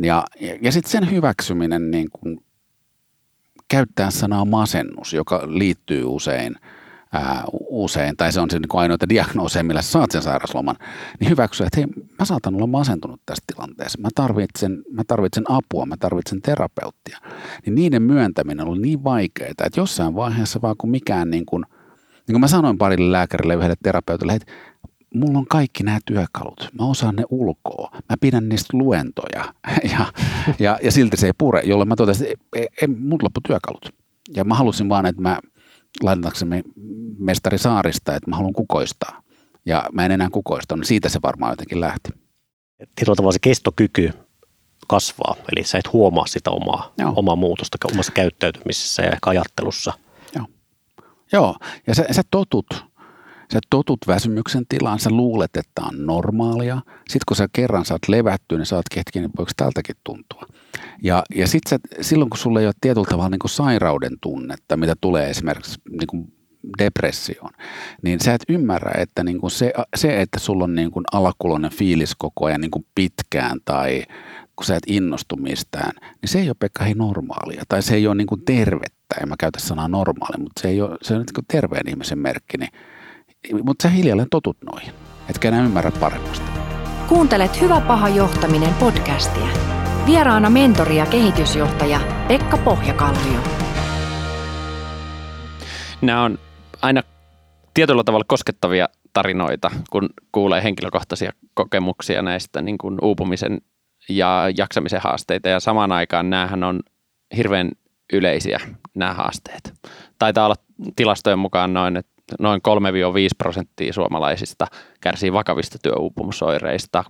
Ja, 0.03 0.25
ja, 0.41 0.59
ja 0.63 0.73
sitten 0.73 0.91
sen 0.91 1.11
hyväksyminen 1.11 1.91
niin 1.91 2.09
kun 2.13 2.45
käyttää 3.69 4.11
sanaa 4.11 4.45
masennus, 4.45 5.13
joka 5.13 5.43
liittyy 5.47 6.05
usein– 6.05 6.57
ää, 7.13 7.45
usein, 7.69 8.17
tai 8.17 8.33
se 8.33 8.41
on 8.41 8.51
se 8.51 8.59
niin 8.59 8.69
ainoita 8.73 9.09
diagnooseja, 9.09 9.65
millä 9.65 9.83
saat 9.83 10.11
sen 10.11 10.23
sairasloman, 10.23 10.77
niin 11.21 11.31
hyväksyä, 11.31 11.67
että 11.67 11.81
hei, 11.81 11.87
mä 12.19 12.25
saatan 12.25 12.55
olla 12.55 12.67
masentunut 12.67 13.21
tässä 13.27 13.45
tilanteessa. 13.55 13.99
Mä 14.01 14.09
tarvitsen, 14.15 14.83
mä 14.91 15.03
tarvitsen 15.07 15.45
apua, 15.49 15.87
mä 15.87 15.97
tarvitsen 15.97 16.43
terapeuttia. 16.43 17.19
Niin 17.67 17.75
niiden 17.75 18.03
myöntäminen 18.03 18.67
oli 18.67 18.81
niin 18.81 19.05
vaikeaa, 19.05 19.51
että 19.51 19.81
jossain 19.81 20.15
vaiheessa 20.15 20.63
vaan 20.63 20.77
kun 20.79 20.91
mikään 20.91 21.31
niin 21.31 21.47
kuin, 21.47 21.65
niin 22.27 22.33
kuin 22.33 22.41
mä 22.41 22.49
sanoin 22.49 22.79
parille 22.79 23.13
lääkärille 23.13 23.55
yhdelle 23.55 23.77
terapeutille, 23.83 24.33
että 24.33 24.53
mulla 25.15 25.39
on 25.39 25.47
kaikki 25.47 25.83
nämä 25.83 25.99
työkalut. 26.07 26.71
Mä 26.79 26.87
osaan 26.87 27.17
ne 27.17 27.25
ulkoa. 27.31 27.91
Mä 27.93 28.17
pidän 28.21 28.49
niistä 28.49 28.79
luentoja. 28.79 29.45
Ja, 29.93 30.07
ja, 30.59 30.79
ja 30.83 30.93
silti 30.93 31.17
se 31.17 31.27
ei 31.27 31.33
pure, 31.39 31.61
jolloin 31.65 31.89
mä 31.89 31.97
totesin, 31.97 32.27
että 32.31 32.45
ei, 32.57 32.69
ei, 32.83 32.89
mulla 32.89 33.23
loppu 33.23 33.41
työkalut. 33.47 33.95
Ja 34.37 34.45
mä 34.45 34.55
halusin 34.55 34.89
vaan, 34.89 35.07
että 35.07 35.23
mä 35.23 35.39
lainataksemme 36.03 36.63
mestari 37.19 37.59
Saarista, 37.59 38.17
että 38.17 38.31
mä 38.31 38.37
haluan 38.37 38.53
kukoistaa. 38.53 39.23
Ja 39.67 39.89
mä 39.93 40.05
en 40.05 40.13
enää 40.13 40.29
kukoista, 40.33 40.77
niin 40.77 40.85
siitä 40.85 41.09
se 41.09 41.19
varmaan 41.23 41.53
jotenkin 41.53 41.81
lähti. 41.81 42.11
Tietyllä 42.79 43.17
tavalla 43.17 43.33
se 43.33 43.39
kestokyky 43.39 44.11
kasvaa, 44.89 45.37
eli 45.53 45.65
sä 45.65 45.79
et 45.79 45.93
huomaa 45.93 46.27
sitä 46.27 46.51
omaa, 46.51 46.93
omaa 47.17 47.37
muutosta 47.37 47.79
omassa 47.93 48.13
käyttäytymisessä 48.13 49.03
ja 49.03 49.11
ehkä 49.11 49.31
ajattelussa. 49.31 49.93
Joo, 50.35 50.47
Joo. 51.33 51.57
ja 51.87 51.95
sä, 51.95 52.05
sä 52.11 52.23
totut 52.31 52.67
Sä 53.53 53.59
totut 53.71 53.99
väsymyksen 54.07 54.65
tilaan, 54.69 54.99
sä 54.99 55.11
luulet, 55.11 55.57
että 55.57 55.83
on 55.83 56.07
normaalia. 56.07 56.81
Sitten 56.85 57.25
kun 57.29 57.37
sä 57.37 57.49
kerran 57.53 57.85
saat 57.85 58.09
levättyä, 58.09 58.59
niin 58.59 58.67
sä 58.67 58.77
oot 58.77 58.97
hetkinen, 58.97 59.31
voiko 59.39 59.53
tältäkin 59.57 59.97
tuntua. 60.05 60.47
Ja, 61.03 61.23
ja 61.35 61.47
sitten 61.47 61.81
silloin, 62.01 62.31
kun 62.31 62.39
sulla 62.39 62.61
ei 62.61 62.67
ole 62.67 62.75
tietyllä 62.81 63.07
tavalla 63.11 63.29
niin 63.29 63.39
kuin 63.39 63.51
sairauden 63.51 64.13
tunnetta, 64.21 64.77
mitä 64.77 64.95
tulee 65.01 65.31
esimerkiksi 65.31 65.81
niin 65.91 66.07
kuin 66.07 66.33
depressioon, 66.79 67.51
niin 68.03 68.21
sä 68.21 68.35
et 68.35 68.43
ymmärrä, 68.49 69.03
että 69.03 69.25
niin 69.25 69.41
kuin 69.41 69.51
se, 69.51 69.73
se, 69.97 70.23
että 70.23 70.39
sulla 70.39 70.65
on 70.65 70.75
niin 70.75 70.91
kuin 70.91 71.05
alakuloinen 71.13 71.71
fiilis 71.71 72.15
koko 72.15 72.47
ajan 72.47 72.61
niin 72.61 72.71
kuin 72.71 72.87
pitkään 72.95 73.59
tai 73.65 74.03
kun 74.57 74.67
sä 74.67 74.77
et 74.77 74.83
innostu 74.87 75.37
mistään, 75.37 75.93
niin 76.23 76.29
se 76.29 76.41
ei 76.41 76.49
ole 76.49 76.57
Pekka 76.59 76.85
hei 76.85 76.95
normaalia 76.95 77.63
tai 77.69 77.83
se 77.83 77.95
ei 77.95 78.07
ole 78.07 78.15
niin 78.15 78.27
kuin 78.27 78.45
tervettä. 78.45 79.17
En 79.23 79.29
mä 79.29 79.35
käytä 79.39 79.61
sanaa 79.61 79.89
normaali, 79.89 80.39
mutta 80.39 80.63
se, 80.63 80.69
ei 80.69 80.81
ole, 80.81 80.97
se 81.03 81.15
on 81.15 81.21
niin 81.21 81.35
kuin 81.35 81.47
terveen 81.49 81.89
ihmisen 81.89 82.19
merkki. 82.19 82.59
Niin 82.59 82.73
mutta 83.51 83.83
sä 83.83 83.89
hiljalleen 83.89 84.29
totut 84.31 84.57
noihin, 84.73 84.93
etkä 85.31 85.49
enää 85.49 85.65
ymmärrä 85.65 85.91
paremmasta. 86.01 86.47
Kuuntelet 87.09 87.61
Hyvä 87.61 87.81
paha 87.81 88.09
johtaminen 88.09 88.75
podcastia. 88.75 89.49
Vieraana 90.07 90.51
mentori 90.51 90.97
ja 90.97 91.07
kehitysjohtaja 91.07 92.01
Pekka 92.29 92.57
Pohjakallio. 92.59 93.41
Nämä 96.03 96.23
on 96.23 96.39
aina 96.83 97.03
tietyllä 97.75 98.05
tavalla 98.05 98.25
koskettavia 98.29 98.89
tarinoita, 99.13 99.71
kun 99.91 100.09
kuulee 100.33 100.63
henkilökohtaisia 100.63 101.33
kokemuksia 101.55 102.23
näistä 102.23 102.63
niin 102.63 102.79
kuin 102.79 102.99
uupumisen 103.03 103.61
ja 104.09 104.45
jaksamisen 104.57 105.01
haasteita. 105.01 105.49
Ja 105.49 105.61
samaan 105.61 105.93
aikaan 105.93 106.31
näähän 106.31 106.65
on 106.65 106.81
hirveän 107.37 107.71
yleisiä 108.13 108.61
nämä 108.95 109.15
haasteet. 109.15 109.75
Taitaa 110.19 110.45
olla 110.45 110.57
tilastojen 110.97 111.39
mukaan 111.39 111.75
noin, 111.75 111.97
että 111.97 112.12
noin 112.41 112.61
3-5 112.69 112.71
prosenttia 113.39 113.93
suomalaisista 113.93 114.67
kärsii 115.01 115.33
vakavista 115.33 115.79
työuupumusoireista. 115.83 117.05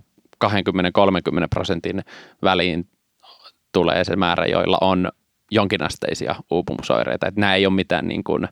20-30 0.45 0.47
prosentin 1.49 2.01
väliin 2.43 2.87
tulee 3.71 4.03
se 4.03 4.15
määrä, 4.15 4.45
joilla 4.45 4.77
on 4.81 5.11
jonkinasteisia 5.51 6.35
uupumusoireita. 6.51 7.27
Että 7.27 7.41
nämä 7.41 7.55
ei 7.55 7.65
ole 7.65 7.75
mitään 7.75 8.07
niin 8.07 8.23
kuin 8.23 8.47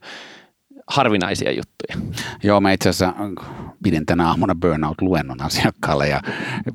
harvinaisia 0.91 1.51
juttuja. 1.51 2.13
Joo, 2.43 2.61
mä 2.61 2.71
itse 2.71 2.89
asiassa 2.89 3.13
pidin 3.83 4.05
tänä 4.05 4.27
aamuna 4.27 4.55
burnout-luennon 4.55 5.41
asiakkaalle 5.41 6.07
ja 6.07 6.21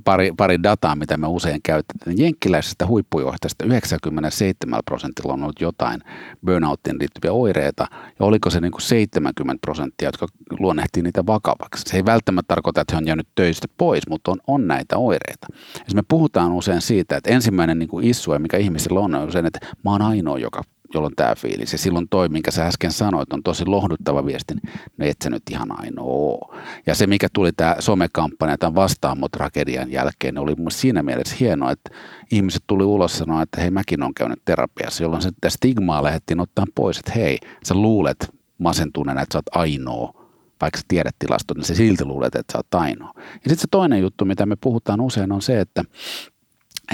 pari, 0.05 0.33
pari 0.37 0.63
dataa, 0.63 0.97
mitä 0.97 1.17
me 1.17 1.27
usein 1.27 1.61
käytetään. 1.63 2.19
Jenkkiläisestä 2.19 2.87
huippujohtajasta 2.87 3.65
97 3.65 4.81
prosentilla 4.85 5.33
on 5.33 5.43
ollut 5.43 5.61
jotain 5.61 6.01
burnoutiin 6.45 6.99
liittyviä 6.99 7.33
oireita 7.33 7.87
ja 8.19 8.27
oliko 8.27 8.51
se 8.51 8.61
niin 8.61 8.73
kuin 8.73 8.83
70 8.83 9.61
prosenttia, 9.61 10.09
jotka 10.09 10.27
luonnehtii 10.59 11.03
niitä 11.03 11.27
vakavaksi. 11.27 11.83
Se 11.87 11.97
ei 11.97 12.05
välttämättä 12.05 12.49
tarkoita, 12.49 12.81
että 12.81 12.95
he 12.95 12.99
on 12.99 13.07
jäänyt 13.07 13.29
töistä 13.35 13.67
pois, 13.79 14.03
mutta 14.09 14.31
on, 14.31 14.39
on 14.47 14.67
näitä 14.67 14.99
oireita. 14.99 15.47
Ja 15.75 15.95
me 15.95 16.03
puhutaan 16.09 16.53
usein 16.53 16.81
siitä, 16.81 17.17
että 17.17 17.31
ensimmäinen 17.31 17.79
niin 17.79 17.89
kuin 17.89 18.07
issue, 18.07 18.39
mikä 18.39 18.57
ihmisillä 18.57 19.01
on, 19.01 19.15
on 19.15 19.33
se, 19.33 19.39
että 19.39 19.59
mä 19.85 19.91
oon 19.91 20.03
ainoa, 20.03 20.39
joka 20.39 20.63
jolloin 20.95 21.17
tämä 21.17 21.35
fiilis. 21.35 21.73
Ja 21.73 21.79
silloin 21.79 22.09
toi, 22.09 22.29
minkä 22.29 22.51
sä 22.51 22.67
äsken 22.67 22.93
sanoit, 22.93 23.33
on 23.33 23.43
tosi 23.43 23.67
lohduttava 23.67 24.27
viesti, 24.27 24.55
no 24.99 25.07
et 25.07 25.17
sä 25.25 25.31
nyt 25.31 25.43
ihan 25.51 25.81
ainoa 25.81 26.55
Ja 26.87 26.95
se, 26.95 27.07
mikä 27.07 27.29
tuli 27.33 27.53
tämä 27.53 27.77
somekampanja 27.79 28.59
tämän 28.59 28.75
vastaamot 28.75 29.33
tragedian 29.33 29.93
jälkeen, 29.93 30.35
niin 30.35 30.43
oli 30.43 30.55
mun 30.55 30.71
siinä 30.71 31.03
mielessä 31.03 31.37
hienoa, 31.41 31.71
että 31.71 31.91
ihmiset 32.31 32.63
tuli 32.67 32.85
ulos 32.85 33.19
sanoa, 33.19 33.43
että 33.43 33.61
hei 33.61 33.71
mäkin 33.71 34.03
on 34.03 34.15
käynyt 34.15 34.43
terapiassa, 34.45 35.03
jolloin 35.03 35.23
se 35.23 35.31
stigmaa 35.49 36.03
lähdettiin 36.03 36.41
ottaa 36.41 36.65
pois, 36.75 36.99
että 36.99 37.13
hei, 37.13 37.39
sä 37.65 37.75
luulet 37.75 38.35
masentuneena, 38.59 39.23
että 39.23 39.33
sä 39.33 39.39
oot 39.39 39.65
ainoa, 39.65 40.27
vaikka 40.61 40.79
sä 40.79 40.85
tiedät 40.89 41.17
tilastot, 41.19 41.57
niin 41.57 41.65
sä 41.65 41.75
silti 41.75 42.05
luulet, 42.05 42.35
että 42.35 42.53
sä 42.53 42.59
oot 42.59 42.75
ainoa. 42.75 43.13
Ja 43.17 43.23
sitten 43.33 43.59
se 43.59 43.67
toinen 43.71 44.01
juttu, 44.01 44.25
mitä 44.25 44.47
me 44.47 44.57
puhutaan 44.57 45.01
usein, 45.01 45.33
on 45.33 45.43
se, 45.43 45.61
että, 45.61 45.85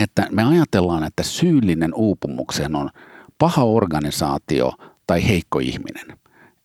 että 0.02 0.26
me 0.30 0.42
ajatellaan, 0.44 1.04
että 1.04 1.22
syyllinen 1.22 1.94
uupumukseen 1.94 2.76
on– 2.76 2.90
organisaatio 3.62 4.72
tai 5.06 5.28
heikko 5.28 5.58
ihminen. 5.58 6.18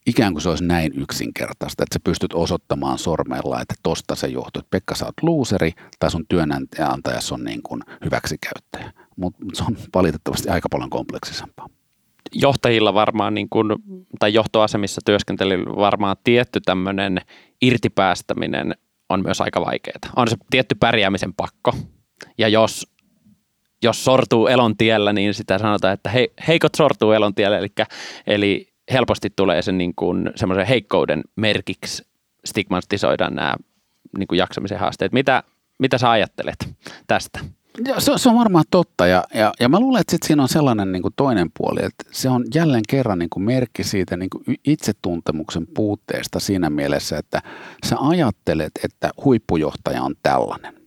Ikään 0.06 0.34
kuin 0.34 0.42
se 0.42 0.50
olisi 0.50 0.64
näin 0.64 0.92
yksinkertaista, 0.96 1.84
että 1.84 1.94
sä 1.94 2.00
pystyt 2.04 2.34
osoittamaan 2.34 2.98
sormella, 2.98 3.62
että 3.62 3.76
tosta 3.84 4.16
se 4.16 4.28
johtuu. 4.28 4.60
Että 4.60 4.70
Pekka, 4.70 4.96
sä 4.96 5.06
oot 5.06 5.14
luuseri 5.22 5.72
tai 6.00 6.12
sun 6.12 6.26
työnantajas 6.30 7.32
on 7.32 7.44
niin 7.44 7.62
kuin 7.64 7.82
hyväksikäyttäjä. 8.06 8.94
Mutta 9.16 9.46
se 9.54 9.64
on 9.64 9.78
valitettavasti 9.96 10.50
aika 10.50 10.70
paljon 10.72 10.90
kompleksisempaa 10.90 11.68
johtajilla 12.34 12.94
varmaan, 12.94 13.34
niin 13.34 13.50
kuin, 13.50 13.76
tai 14.20 14.34
johtoasemissa 14.34 15.02
työskentelyllä 15.06 15.76
varmaan 15.76 16.18
tietty 16.24 16.62
tämmöinen 16.62 17.22
irtipäästäminen 17.62 18.76
on 19.10 19.24
myös 19.24 19.42
aika 19.42 19.66
vaikeaa. 19.66 20.00
On 20.16 20.28
se 20.28 20.36
tietty 20.50 20.76
pärjäämisen 20.76 21.34
pakko. 21.34 21.74
Ja 22.38 22.48
jos 22.48 22.88
jos 23.84 24.06
sortuu 24.06 24.48
elon 24.48 24.78
tiellä, 24.78 25.14
niin 25.14 25.34
sitä 25.34 25.58
sanotaan, 25.58 25.94
että 25.94 26.10
he, 26.10 26.28
heikot 26.48 26.76
sortuu 26.76 27.12
elon 27.12 27.36
tiellä, 27.36 27.58
eli, 27.58 27.68
eli 28.28 28.68
helposti 28.92 29.30
tulee 29.36 29.62
sen 29.62 29.78
niin 29.78 29.96
kuin 29.96 30.30
semmoisen 30.36 30.68
heikkouden 30.68 31.24
merkiksi 31.36 32.08
stigmatisoidaan 32.46 33.36
nämä 33.36 33.56
niin 34.18 34.28
kuin 34.28 34.40
jaksamisen 34.40 34.80
haasteet. 34.80 35.12
Mitä, 35.12 35.44
mitä 35.80 35.98
sä 35.98 36.12
ajattelet 36.12 36.70
tästä? 37.08 37.40
Ja 37.86 38.00
se, 38.00 38.12
se 38.16 38.30
on 38.30 38.38
varmaan 38.38 38.66
totta 38.72 39.08
ja, 39.08 39.24
ja, 39.34 39.54
ja 39.60 39.70
mä 39.70 39.80
luulen, 39.80 40.02
että 40.02 40.12
sit 40.12 40.24
siinä 40.24 40.42
on 40.44 40.50
sellainen 40.50 40.92
niin 40.92 41.02
kuin 41.02 41.14
toinen 41.16 41.48
puoli, 41.58 41.80
että 41.84 42.04
se 42.12 42.30
on 42.30 42.46
jälleen 42.56 42.84
kerran 42.90 43.20
niin 43.20 43.30
kuin 43.30 43.44
merkki 43.44 43.84
siitä 43.84 44.18
niin 44.18 44.30
kuin 44.30 44.58
itsetuntemuksen 44.66 45.68
puutteesta 45.68 46.40
siinä 46.40 46.70
mielessä, 46.70 47.18
että 47.18 47.42
sä 47.86 47.96
ajattelet, 48.00 48.72
että 48.84 49.10
huippujohtaja 49.26 50.04
on 50.04 50.16
tällainen. 50.24 50.87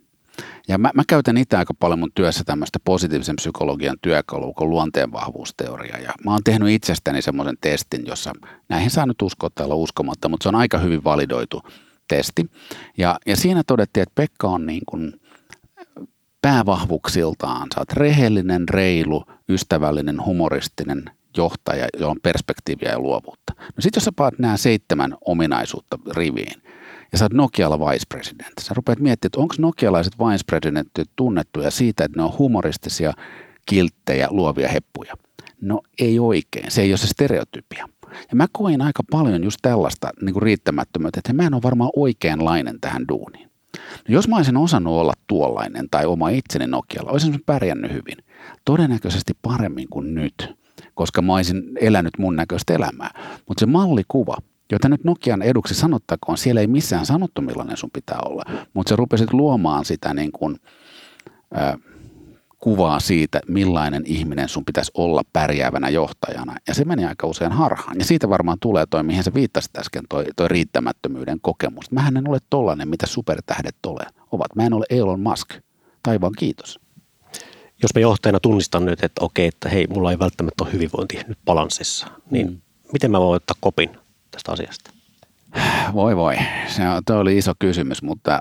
Ja 0.69 0.79
mä, 0.79 0.91
mä 0.95 1.03
käytän 1.09 1.37
itse 1.37 1.57
aika 1.57 1.75
paljon 1.75 1.99
mun 1.99 2.13
työssä 2.15 2.45
tämmöistä 2.45 2.79
positiivisen 2.85 3.37
psykologian 3.37 3.97
työkalua 4.03 4.53
kuin 4.53 4.71
luonteenvahvuusteoria. 4.71 5.99
Ja 5.99 6.13
mä 6.25 6.33
oon 6.33 6.45
tehnyt 6.45 6.69
itsestäni 6.69 7.23
semmoisen 7.23 7.57
testin, 7.61 8.07
jossa 8.07 8.33
näihin 8.69 8.91
saa 8.91 9.07
nyt 9.07 9.23
uskoa 9.23 9.51
olla 9.61 9.75
uskomatta, 9.75 10.29
mutta 10.29 10.43
se 10.43 10.49
on 10.49 10.55
aika 10.55 10.79
hyvin 10.79 11.05
validoitu 11.05 11.63
testi. 12.09 12.51
Ja, 12.99 13.19
ja 13.27 13.37
siinä 13.37 13.63
todettiin, 13.67 14.03
että 14.03 14.15
Pekka 14.15 14.49
on 14.49 14.67
niin 14.67 14.83
kuin 14.87 15.21
päävahvuksiltaan. 16.43 17.69
Sä 17.75 17.81
oot 17.81 17.93
rehellinen, 17.93 18.69
reilu, 18.69 19.25
ystävällinen, 19.49 20.25
humoristinen 20.25 21.11
johtaja, 21.37 21.89
jolla 21.99 22.11
on 22.11 22.21
perspektiiviä 22.23 22.91
ja 22.91 22.99
luovuutta. 22.99 23.53
No 23.59 23.81
sit 23.81 23.97
jos 23.97 24.05
sä 24.05 24.13
paat 24.17 24.39
nämä 24.39 24.57
seitsemän 24.57 25.17
ominaisuutta 25.25 25.99
riviin, 26.17 26.63
ja 27.13 27.19
sä 27.19 27.25
oot 27.25 27.33
Nokialla 27.33 27.81
vice 27.81 28.05
president. 28.09 28.53
Sä 28.61 28.75
rupeat 28.75 28.99
miettimään, 28.99 29.29
että 29.29 29.41
onko 29.41 29.55
nokialaiset 29.59 30.13
vice 30.19 30.45
presidentit 30.47 31.11
tunnettuja 31.17 31.71
siitä, 31.71 32.05
että 32.05 32.19
ne 32.19 32.25
on 32.25 32.39
humoristisia, 32.39 33.13
kilttejä, 33.67 34.29
luovia 34.31 34.69
heppuja. 34.69 35.15
No 35.61 35.81
ei 35.99 36.19
oikein, 36.19 36.71
se 36.71 36.83
ei 36.83 36.91
ole 36.91 36.97
se 36.97 37.07
stereotypia. 37.07 37.89
Ja 38.13 38.37
mä 38.37 38.47
koin 38.53 38.83
aika 38.83 39.03
paljon 39.11 39.45
just 39.45 39.59
tällaista 39.63 40.11
niin 40.23 40.33
kuin 40.33 40.43
riittämättömyyttä, 40.43 41.19
että 41.21 41.33
mä 41.33 41.43
en 41.43 41.55
ole 41.55 41.63
varmaan 41.63 41.91
oikeanlainen 41.97 42.81
tähän 42.81 43.09
duuniin. 43.09 43.51
No 44.09 44.15
jos 44.15 44.29
mä 44.29 44.37
olisin 44.37 44.57
osannut 44.57 44.95
olla 44.95 45.13
tuollainen 45.27 45.87
tai 45.91 46.07
oma 46.07 46.29
itseni 46.29 46.67
Nokialla, 46.67 47.11
olisin 47.11 47.43
pärjännyt 47.47 47.93
hyvin. 47.93 48.17
Todennäköisesti 48.65 49.33
paremmin 49.43 49.89
kuin 49.91 50.15
nyt, 50.15 50.55
koska 50.95 51.23
mä 51.23 51.35
olisin 51.35 51.63
elänyt 51.81 52.19
mun 52.19 52.37
näköistä 52.37 52.75
elämää. 52.75 53.11
Mutta 53.49 53.61
se 53.61 53.67
mallikuva, 53.67 54.37
jota 54.71 54.89
nyt 54.89 55.05
Nokian 55.05 55.43
eduksi 55.43 55.75
sanottakoon, 55.75 56.39
siellä 56.39 56.61
ei 56.61 56.67
missään 56.67 57.07
sanottu 57.07 57.43
millainen 57.43 57.77
sun 57.77 57.91
pitää 57.91 58.19
olla, 58.27 58.43
mutta 58.75 58.89
se 58.89 58.97
rupesit 58.97 59.33
luomaan 59.33 59.85
sitä 59.85 60.15
niin 60.15 60.33
kuin, 60.33 60.57
äh, 61.59 61.75
kuvaa 62.61 63.01
siitä, 63.01 63.41
millainen 63.49 64.03
ihminen 64.07 64.49
sun 64.49 64.65
pitäisi 64.65 64.91
olla 64.95 65.23
pärjäävänä 65.33 65.89
johtajana. 65.89 66.57
Ja 66.69 66.75
se 66.75 66.85
meni 66.85 67.05
aika 67.05 67.27
usein 67.27 67.53
harhaan. 67.53 67.99
Ja 67.99 68.05
siitä 68.05 68.29
varmaan 68.29 68.59
tulee 68.61 68.87
toi, 68.87 69.03
mihin 69.03 69.25
sä 69.25 69.35
viittasit 69.35 69.79
äsken, 69.79 70.05
toi, 70.09 70.25
toi 70.37 70.49
riittämättömyyden 70.49 71.39
kokemus. 71.41 71.91
Mähän 71.91 72.17
en 72.17 72.29
ole 72.29 72.39
tollainen, 72.51 72.89
mitä 72.89 73.07
supertähdet 73.07 73.77
ole, 73.87 74.07
ovat. 74.33 74.57
Mä 74.57 74.67
en 74.67 74.73
ole 74.73 74.87
Elon 74.91 75.21
Musk. 75.21 75.55
Taivaan 76.03 76.33
kiitos. 76.39 76.81
Jos 77.83 77.95
me 77.95 78.01
johtajana 78.01 78.41
tunnistan 78.41 78.87
nyt, 78.87 79.05
että 79.05 79.25
okei, 79.25 79.47
että 79.47 79.69
hei, 79.69 79.87
mulla 79.87 80.11
ei 80.11 80.19
välttämättä 80.19 80.65
ole 80.65 80.73
hyvinvointi 80.73 81.19
nyt 81.29 81.39
balanssissa, 81.45 82.07
niin 82.31 82.51
mm. 82.51 82.61
miten 82.93 83.11
mä 83.11 83.21
voin 83.21 83.37
ottaa 83.37 83.57
kopin 83.61 83.91
tästä 84.31 84.53
asiasta? 84.53 84.91
Voi 85.95 86.17
voi, 86.17 86.37
se 86.67 86.83
toi 87.07 87.21
oli 87.21 87.39
iso 87.39 87.53
kysymys, 87.59 88.03
mutta 88.03 88.39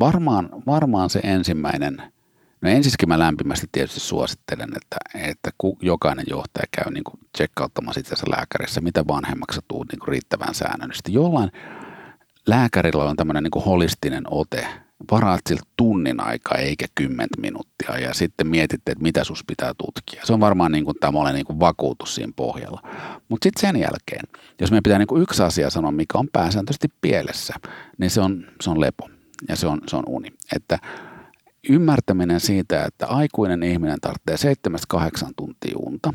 varmaan, 0.00 0.48
varmaan 0.66 1.10
se 1.10 1.20
ensimmäinen– 1.24 2.02
No 2.60 2.70
ensiskin 2.70 3.08
mä 3.08 3.18
lämpimästi 3.18 3.66
tietysti 3.72 4.00
suosittelen, 4.00 4.68
että, 4.76 4.96
että 5.14 5.50
jokainen 5.82 6.24
johtaja 6.30 6.66
käy 6.70 6.92
niin 6.92 7.04
kuin 7.04 7.20
tsekkauttamassa 7.32 8.00
itse 8.00 8.14
lääkärissä, 8.30 8.80
mitä 8.80 9.04
vanhemmaksi 9.08 9.60
tuut 9.68 9.86
niin 9.92 9.98
kuin 9.98 10.08
riittävän 10.08 10.54
säännöllisesti. 10.54 11.12
Jollain 11.12 11.52
lääkärillä 12.46 13.04
on 13.04 13.16
tämmöinen 13.16 13.42
niin 13.42 13.50
kuin 13.50 13.64
holistinen 13.64 14.24
ote, 14.30 14.66
varaat 15.10 15.40
siltä 15.48 15.62
tunnin 15.76 16.20
aikaa 16.20 16.58
eikä 16.58 16.86
kymmentä 16.94 17.40
minuuttia 17.40 17.98
ja 17.98 18.14
sitten 18.14 18.46
mietitte, 18.46 18.92
että 18.92 19.02
mitä 19.02 19.24
sus 19.24 19.44
pitää 19.46 19.72
tutkia. 19.78 20.26
Se 20.26 20.32
on 20.32 20.40
varmaan 20.40 20.72
niin 20.72 20.84
kuin 20.84 20.96
tämmöinen 21.00 21.34
niin 21.34 21.46
kuin 21.46 21.60
vakuutus 21.60 22.14
siinä 22.14 22.32
pohjalla. 22.36 22.82
Mutta 23.28 23.44
sitten 23.44 23.60
sen 23.60 23.80
jälkeen, 23.80 24.24
jos 24.60 24.70
meidän 24.70 24.82
pitää 24.82 24.98
niin 24.98 25.06
kuin 25.06 25.22
yksi 25.22 25.42
asia 25.42 25.70
sanoa, 25.70 25.92
mikä 25.92 26.18
on 26.18 26.28
pääsääntöisesti 26.32 26.88
pielessä, 27.00 27.54
niin 27.98 28.10
se 28.10 28.20
on, 28.20 28.46
se 28.60 28.70
on 28.70 28.80
lepo 28.80 29.10
ja 29.48 29.56
se 29.56 29.66
on, 29.66 29.80
se 29.86 29.96
on 29.96 30.04
uni. 30.06 30.28
Että 30.56 30.78
ymmärtäminen 31.68 32.40
siitä, 32.40 32.84
että 32.84 33.06
aikuinen 33.06 33.62
ihminen 33.62 33.98
tarvitsee 34.00 34.54
7-8 35.24 35.30
tuntia 35.36 35.74
unta, 35.76 36.12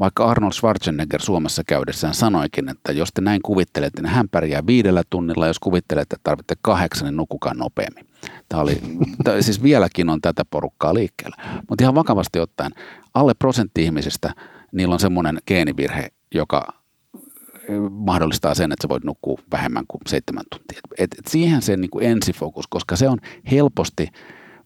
vaikka 0.00 0.30
Arnold 0.30 0.52
Schwarzenegger 0.52 1.20
Suomessa 1.22 1.62
käydessään 1.66 2.14
sanoikin, 2.14 2.68
että 2.68 2.92
jos 2.92 3.08
te 3.14 3.20
näin 3.20 3.42
kuvittelette, 3.42 4.02
niin 4.02 4.12
hän 4.12 4.28
pärjää 4.28 4.66
viidellä 4.66 5.02
tunnilla, 5.10 5.46
jos 5.46 5.58
kuvittelette, 5.58 6.14
että 6.14 6.24
tarvitsette 6.24 6.54
kahdeksan, 6.62 7.04
niin 7.04 7.16
nukukaa 7.16 7.54
nopeammin. 7.54 8.06
Tämä 8.48 8.62
oli, 8.62 8.80
siis 9.40 9.62
vieläkin 9.62 10.08
on 10.08 10.20
tätä 10.20 10.44
porukkaa 10.44 10.94
liikkeellä. 10.94 11.36
Mutta 11.68 11.84
ihan 11.84 11.94
vakavasti 11.94 12.38
ottaen, 12.38 12.72
alle 13.14 13.34
prosentti 13.34 13.84
ihmisistä, 13.84 14.34
niillä 14.72 14.92
on 14.92 15.00
semmoinen 15.00 15.38
geenivirhe, 15.46 16.08
joka 16.34 16.66
mahdollistaa 17.90 18.54
sen, 18.54 18.72
että 18.72 18.82
sä 18.82 18.88
voit 18.88 19.04
nukkua 19.04 19.38
vähemmän 19.52 19.84
kuin 19.88 20.00
seitsemän 20.08 20.44
tuntia. 20.50 20.80
Et, 20.98 21.10
et 21.18 21.26
siihen 21.28 21.62
se 21.62 21.76
niin 21.76 21.90
kuin 21.90 22.06
ensifokus, 22.06 22.66
koska 22.66 22.96
se 22.96 23.08
on 23.08 23.18
helposti– 23.50 24.08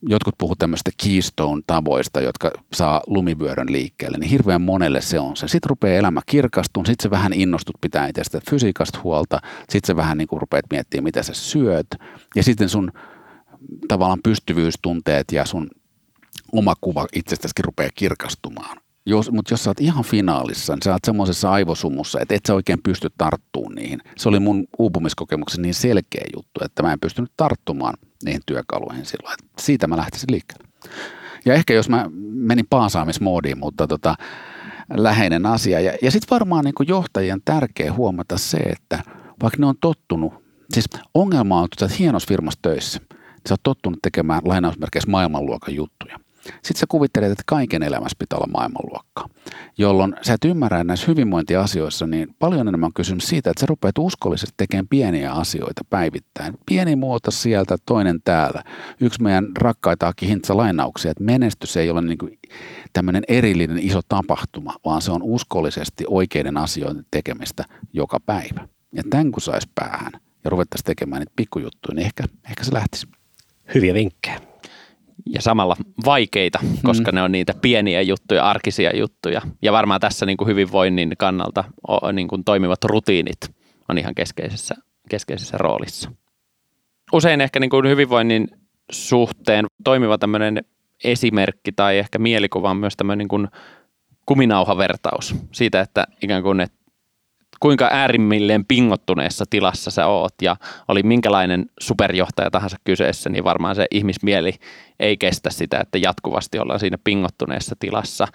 jotkut 0.09 0.35
puhuvat 0.39 0.59
tämmöistä 0.59 0.91
keystone-tavoista, 1.03 2.21
jotka 2.21 2.51
saa 2.73 3.03
lumivyörön 3.07 3.73
liikkeelle, 3.73 4.19
niin 4.19 4.31
hirveän 4.31 4.63
monelle 4.63 5.01
se 5.01 5.21
on 5.21 5.37
se. 5.37 5.49
Sitten 5.49 5.71
rupeaa 5.71 5.99
elämä 5.99 6.21
kirkastumaan, 6.27 6.87
sitten 6.87 7.03
se 7.03 7.11
vähän 7.11 7.33
innostut 7.33 7.77
pitää 7.81 8.09
itsestä 8.09 8.41
fysiikasta 8.51 8.99
huolta, 9.05 9.41
sitten 9.59 9.87
se 9.87 9.97
vähän 9.97 10.19
niin 10.19 10.29
kuin 10.29 10.41
rupeat 10.41 10.65
miettimään, 10.71 11.05
mitä 11.05 11.23
sä 11.23 11.35
syöt, 11.35 11.87
ja 12.37 12.43
sitten 12.43 12.69
sun 12.69 12.93
tavallaan 13.89 14.21
pystyvyystunteet 14.25 15.33
ja 15.33 15.45
sun 15.45 15.71
oma 16.53 16.75
kuva 16.81 17.07
itsestäskin 17.15 17.65
rupeaa 17.65 17.91
kirkastumaan. 17.95 18.77
Jos, 19.07 19.31
mutta 19.31 19.53
jos 19.53 19.65
sä 19.65 19.71
oot 19.71 19.81
ihan 19.81 20.05
finaalissa, 20.05 20.75
niin 20.75 20.83
sä 20.83 20.93
oot 20.93 21.05
semmoisessa 21.05 21.51
aivosumussa, 21.51 22.19
että 22.21 22.35
et 22.35 22.47
sä 22.47 22.55
oikein 22.55 22.83
pysty 22.83 23.11
tarttumaan 23.19 23.75
niihin. 23.75 24.01
Se 24.17 24.29
oli 24.29 24.41
mun 24.41 24.65
uupumiskokemuksen 24.79 25.63
niin 25.63 25.75
selkeä 25.75 26.25
juttu, 26.37 26.61
että 26.65 26.83
mä 26.83 26.93
en 26.93 27.01
pystynyt 27.01 27.33
tarttumaan 27.37 27.95
niihin 28.25 28.43
työkaluihin 28.47 29.07
silloin. 29.07 29.37
Siitä 29.59 29.87
mä 29.87 29.97
lähtisin 29.97 30.33
liikkeelle. 30.33 30.69
Ja 31.45 31.55
ehkä 31.55 31.75
jos 31.75 31.89
mä 31.89 32.11
menin 32.33 32.67
paasaamismoodiin, 32.71 33.59
mutta 33.59 33.87
tota, 33.87 34.15
läheinen 34.95 35.47
asia. 35.47 35.81
Ja, 35.81 35.93
ja 36.03 36.11
sitten 36.11 36.31
varmaan 36.31 36.65
niin 36.65 36.89
johtajien 36.89 37.41
tärkeä 37.45 37.93
huomata 37.93 38.39
se, 38.39 38.57
että 38.57 39.03
vaikka 39.43 39.61
ne 39.61 39.67
on 39.67 39.75
tottunut, 39.81 40.35
siis 40.73 40.85
ongelma 41.15 41.59
on, 41.59 41.65
että 41.65 41.77
sä 41.81 41.85
oot 41.85 41.99
hienossa 41.99 42.29
firmassa 42.29 42.59
töissä, 42.63 43.01
sä 43.49 43.55
oot 43.55 43.63
tottunut 43.63 43.99
tekemään 44.03 44.43
lainausmerkeissä 44.45 45.11
maailmanluokan 45.11 45.75
juttuja. 45.75 46.19
Sitten 46.47 46.77
sä 46.77 46.87
kuvittelet, 46.89 47.33
että 47.33 47.43
kaiken 47.47 47.83
elämässä 47.83 48.17
pitää 48.19 48.37
olla 48.37 48.53
maailmanluokkaa, 48.53 49.29
jolloin 49.79 50.15
sä 50.23 50.33
et 50.33 50.45
ymmärrä 50.45 50.85
näissä 50.85 51.07
hyvinvointiasioissa, 51.07 52.07
niin 52.07 52.37
paljon 52.39 52.69
enemmän 52.69 52.87
on 52.87 52.93
kysymys 52.95 53.27
siitä, 53.27 53.51
että 53.51 53.61
sä 53.61 53.67
rupeat 53.67 53.99
uskollisesti 53.99 54.55
tekemään 54.57 54.89
pieniä 54.89 55.33
asioita 55.33 55.83
päivittäin. 55.91 56.55
Pieni 56.67 56.97
muoto 56.97 57.31
sieltä, 57.31 57.77
toinen 57.87 58.21
täällä. 58.25 58.63
Yksi 59.01 59.23
meidän 59.23 59.49
rakkaita 59.59 60.09
Aki 60.09 60.29
Hintsa 60.29 60.57
lainauksia, 60.57 61.11
että 61.11 61.25
menestys 61.25 61.77
ei 61.77 61.91
ole 61.91 62.03
niin 62.03 62.19
kuin 62.19 62.39
tämmöinen 62.93 63.23
erillinen 63.29 63.79
iso 63.79 64.01
tapahtuma, 64.09 64.75
vaan 64.85 65.03
se 65.03 65.13
on 65.13 65.23
uskollisesti 65.23 66.05
oikeiden 66.09 66.57
asioiden 66.57 67.07
tekemistä 67.11 67.65
joka 67.93 68.21
päivä. 68.21 68.69
Ja 68.93 69.03
tämän 69.11 69.33
kun 69.33 69.43
saisi 69.43 69.69
päähän 69.75 70.13
ja 70.45 70.51
ruvettaisiin 70.51 70.85
tekemään 70.85 71.21
niitä 71.21 71.33
pikkujuttuja, 71.37 71.95
niin 71.95 72.07
ehkä, 72.07 72.25
ehkä 72.51 72.65
se 72.65 72.75
lähtisi. 72.75 73.07
Hyviä 73.75 73.95
vinkkejä 73.95 74.54
samalla 75.39 75.77
vaikeita, 76.05 76.59
koska 76.83 77.11
mm. 77.11 77.15
ne 77.15 77.23
on 77.23 77.33
niitä 77.33 77.55
pieniä 77.63 78.03
juttuja, 78.03 78.45
arkisia 78.45 78.97
juttuja. 78.97 79.41
Ja 79.63 79.73
varmaan 79.73 80.01
tässä 80.01 80.27
niin 80.27 80.37
kuin 80.37 80.49
hyvinvoinnin 80.49 81.13
kannalta 81.19 81.65
niin 82.13 82.29
kuin 82.29 82.45
toimivat 82.45 82.85
rutiinit 82.85 83.39
on 83.89 83.99
ihan 83.99 84.15
keskeisessä, 84.15 84.75
keskeisessä 85.09 85.59
roolissa. 85.59 86.11
Usein 87.13 87.41
ehkä 87.41 87.61
niin 87.61 87.71
kuin 87.71 87.89
hyvinvoinnin 87.89 88.49
suhteen 88.91 89.67
toimiva 89.85 90.19
tämmöinen 90.19 90.65
esimerkki 91.05 91.73
tai 91.73 91.99
ehkä 91.99 92.19
mielikuva 92.19 92.71
on 92.71 92.77
myös 92.77 92.97
tämmöinen 92.97 93.19
niin 93.19 93.29
kuin 93.29 93.49
kuminauhavertaus 94.27 95.35
siitä, 95.53 95.81
että 95.81 96.07
ikään 96.23 96.43
kuin, 96.43 96.61
että 96.61 96.84
kuinka 97.65 97.89
äärimmilleen 97.93 98.65
pingottuneessa 98.65 99.45
tilassa 99.51 99.91
sä 99.91 100.07
oot 100.07 100.35
ja 100.43 100.57
oli 100.89 101.03
minkälainen 101.03 101.67
superjohtaja 101.81 102.51
tahansa 102.51 102.77
kyseessä, 102.85 103.31
niin 103.31 103.45
varmaan 103.45 103.75
se 103.75 103.87
ihmismieli 103.91 104.53
ei 105.01 105.17
kestä 105.17 105.51
sitä, 105.51 105.81
että 105.81 105.99
jatkuvasti 105.99 106.59
ollaan 106.59 106.81
siinä 106.81 106.99
pingottuneessa 107.05 107.77
tilassa. 107.79 108.27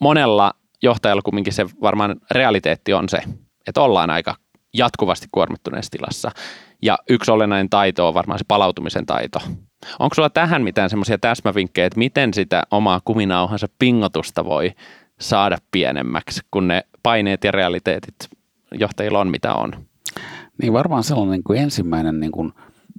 Monella 0.00 0.52
johtajalla 0.82 1.22
kumminkin 1.22 1.52
se 1.52 1.66
varmaan 1.82 2.16
realiteetti 2.30 2.92
on 2.92 3.08
se, 3.08 3.18
että 3.66 3.80
ollaan 3.80 4.10
aika 4.10 4.34
jatkuvasti 4.74 5.26
kuormittuneessa 5.32 5.90
tilassa. 5.90 6.30
Ja 6.82 6.98
yksi 7.08 7.30
olennainen 7.30 7.70
taito 7.70 8.08
on 8.08 8.14
varmaan 8.14 8.38
se 8.38 8.44
palautumisen 8.48 9.06
taito. 9.06 9.38
Onko 9.98 10.14
sulla 10.14 10.30
tähän 10.30 10.62
mitään 10.62 10.90
semmoisia 10.90 11.18
täsmävinkkejä, 11.18 11.86
että 11.86 11.98
miten 11.98 12.34
sitä 12.34 12.62
omaa 12.70 13.00
kuminauhansa 13.04 13.66
pingotusta 13.78 14.44
voi 14.44 14.72
saada 15.20 15.58
pienemmäksi, 15.70 16.40
kun 16.50 16.68
ne 16.68 16.82
paineet 17.02 17.44
ja 17.44 17.50
realiteetit 17.50 18.16
johtajilla 18.72 19.20
on 19.20 19.30
mitä 19.30 19.54
on? 19.54 19.86
Niin 20.62 20.72
varmaan 20.72 21.04
sellainen 21.04 21.32
niin 21.32 21.44
kuin 21.44 21.60
ensimmäinen 21.60 22.20
niin 22.20 22.32
kuin 22.32 22.52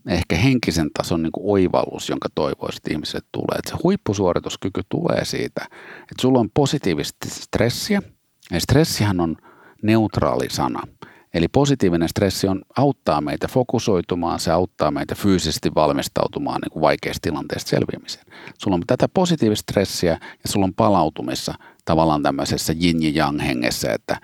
ehkä 0.07 0.35
henkisen 0.35 0.89
tason 0.97 1.23
niin 1.23 1.31
kuin 1.31 1.51
oivallus, 1.51 2.09
jonka 2.09 2.29
toivoisit 2.35 2.87
ihmiset 2.87 3.25
tulee. 3.31 3.57
Että 3.57 3.71
se 3.71 3.77
huippusuorituskyky 3.83 4.81
tulee 4.89 5.25
siitä, 5.25 5.61
että 6.01 6.21
sulla 6.21 6.39
on 6.39 6.49
positiivista 6.53 7.29
stressiä. 7.29 8.01
Ja 8.51 8.59
stressihän 8.59 9.19
on 9.19 9.35
neutraali 9.81 10.49
sana. 10.49 10.83
Eli 11.35 11.47
positiivinen 11.47 12.09
stressi 12.09 12.47
on, 12.47 12.61
auttaa 12.77 13.21
meitä 13.21 13.47
fokusoitumaan, 13.47 14.39
se 14.39 14.51
auttaa 14.51 14.91
meitä 14.91 15.15
fyysisesti 15.15 15.71
valmistautumaan 15.75 16.61
niin 16.61 16.71
kuin 16.71 16.81
vaikeista 16.81 17.21
tilanteista 17.21 17.69
selviämiseen. 17.69 18.25
Sulla 18.57 18.75
on 18.75 18.83
tätä 18.87 19.07
positiivista 19.07 19.71
stressiä 19.71 20.11
ja 20.11 20.49
sulla 20.49 20.65
on 20.65 20.73
palautumissa 20.73 21.53
tavallaan 21.85 22.23
tämmöisessä 22.23 22.73
yin 22.83 23.03
ja 23.03 23.25
yang 23.25 23.41
hengessä, 23.41 23.93
että 23.93 24.19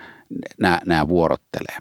nämä, 0.59 0.81
nämä 0.85 1.07
vuorottelee. 1.07 1.77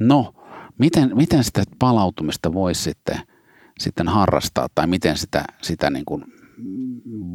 No, 0.00 0.34
miten, 0.78 1.10
miten 1.14 1.44
sitä 1.44 1.62
palautumista 1.78 2.52
voisi 2.52 2.82
sitten, 2.82 3.18
sitten 3.78 4.08
harrastaa 4.08 4.68
tai 4.74 4.86
miten 4.86 5.18
sitä, 5.18 5.44
sitä 5.62 5.90
niin 5.90 6.04
kuin, 6.04 6.24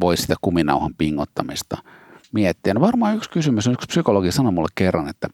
voisi 0.00 0.22
sitä 0.22 0.34
kuminauhan 0.40 0.94
pingottamista– 0.98 1.76
miettiä. 2.32 2.74
No 2.74 2.80
varmaan 2.80 3.16
yksi 3.16 3.30
kysymys, 3.30 3.66
yksi 3.66 3.86
psykologi 3.86 4.32
sanoi 4.32 4.52
mulle 4.52 4.68
kerran, 4.74 5.08
että 5.08 5.28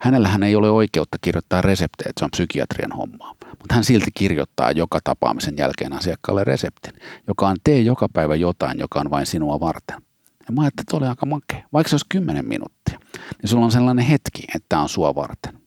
hänellähän 0.00 0.42
ei 0.42 0.56
ole 0.56 0.70
oikeutta 0.70 1.16
kirjoittaa 1.20 1.60
reseptejä, 1.60 2.10
että 2.10 2.20
se 2.20 2.24
on 2.24 2.30
psykiatrian 2.30 2.92
hommaa. 2.92 3.34
Mutta 3.48 3.74
hän 3.74 3.84
silti 3.84 4.10
kirjoittaa 4.14 4.70
joka 4.70 4.98
tapaamisen 5.04 5.54
jälkeen 5.58 5.92
asiakkaalle 5.92 6.44
reseptin, 6.44 6.92
joka 7.28 7.48
on 7.48 7.56
tee 7.64 7.80
joka 7.80 8.08
päivä 8.12 8.34
jotain, 8.34 8.78
joka 8.78 9.00
on 9.00 9.10
vain 9.10 9.26
sinua 9.26 9.60
varten. 9.60 10.02
Ja 10.48 10.54
mä 10.54 10.62
ajattelin, 10.62 10.84
että 10.84 10.96
oli 10.96 11.06
aika 11.06 11.26
makea. 11.26 11.62
Vaikka 11.72 11.88
se 11.88 11.94
olisi 11.94 12.06
10 12.08 12.44
minuuttia, 12.48 12.98
niin 13.42 13.48
sulla 13.48 13.64
on 13.64 13.72
sellainen 13.72 14.04
hetki, 14.04 14.42
että 14.54 14.66
tämä 14.68 14.82
on 14.82 14.88
sua 14.88 15.14
varten. 15.14 15.60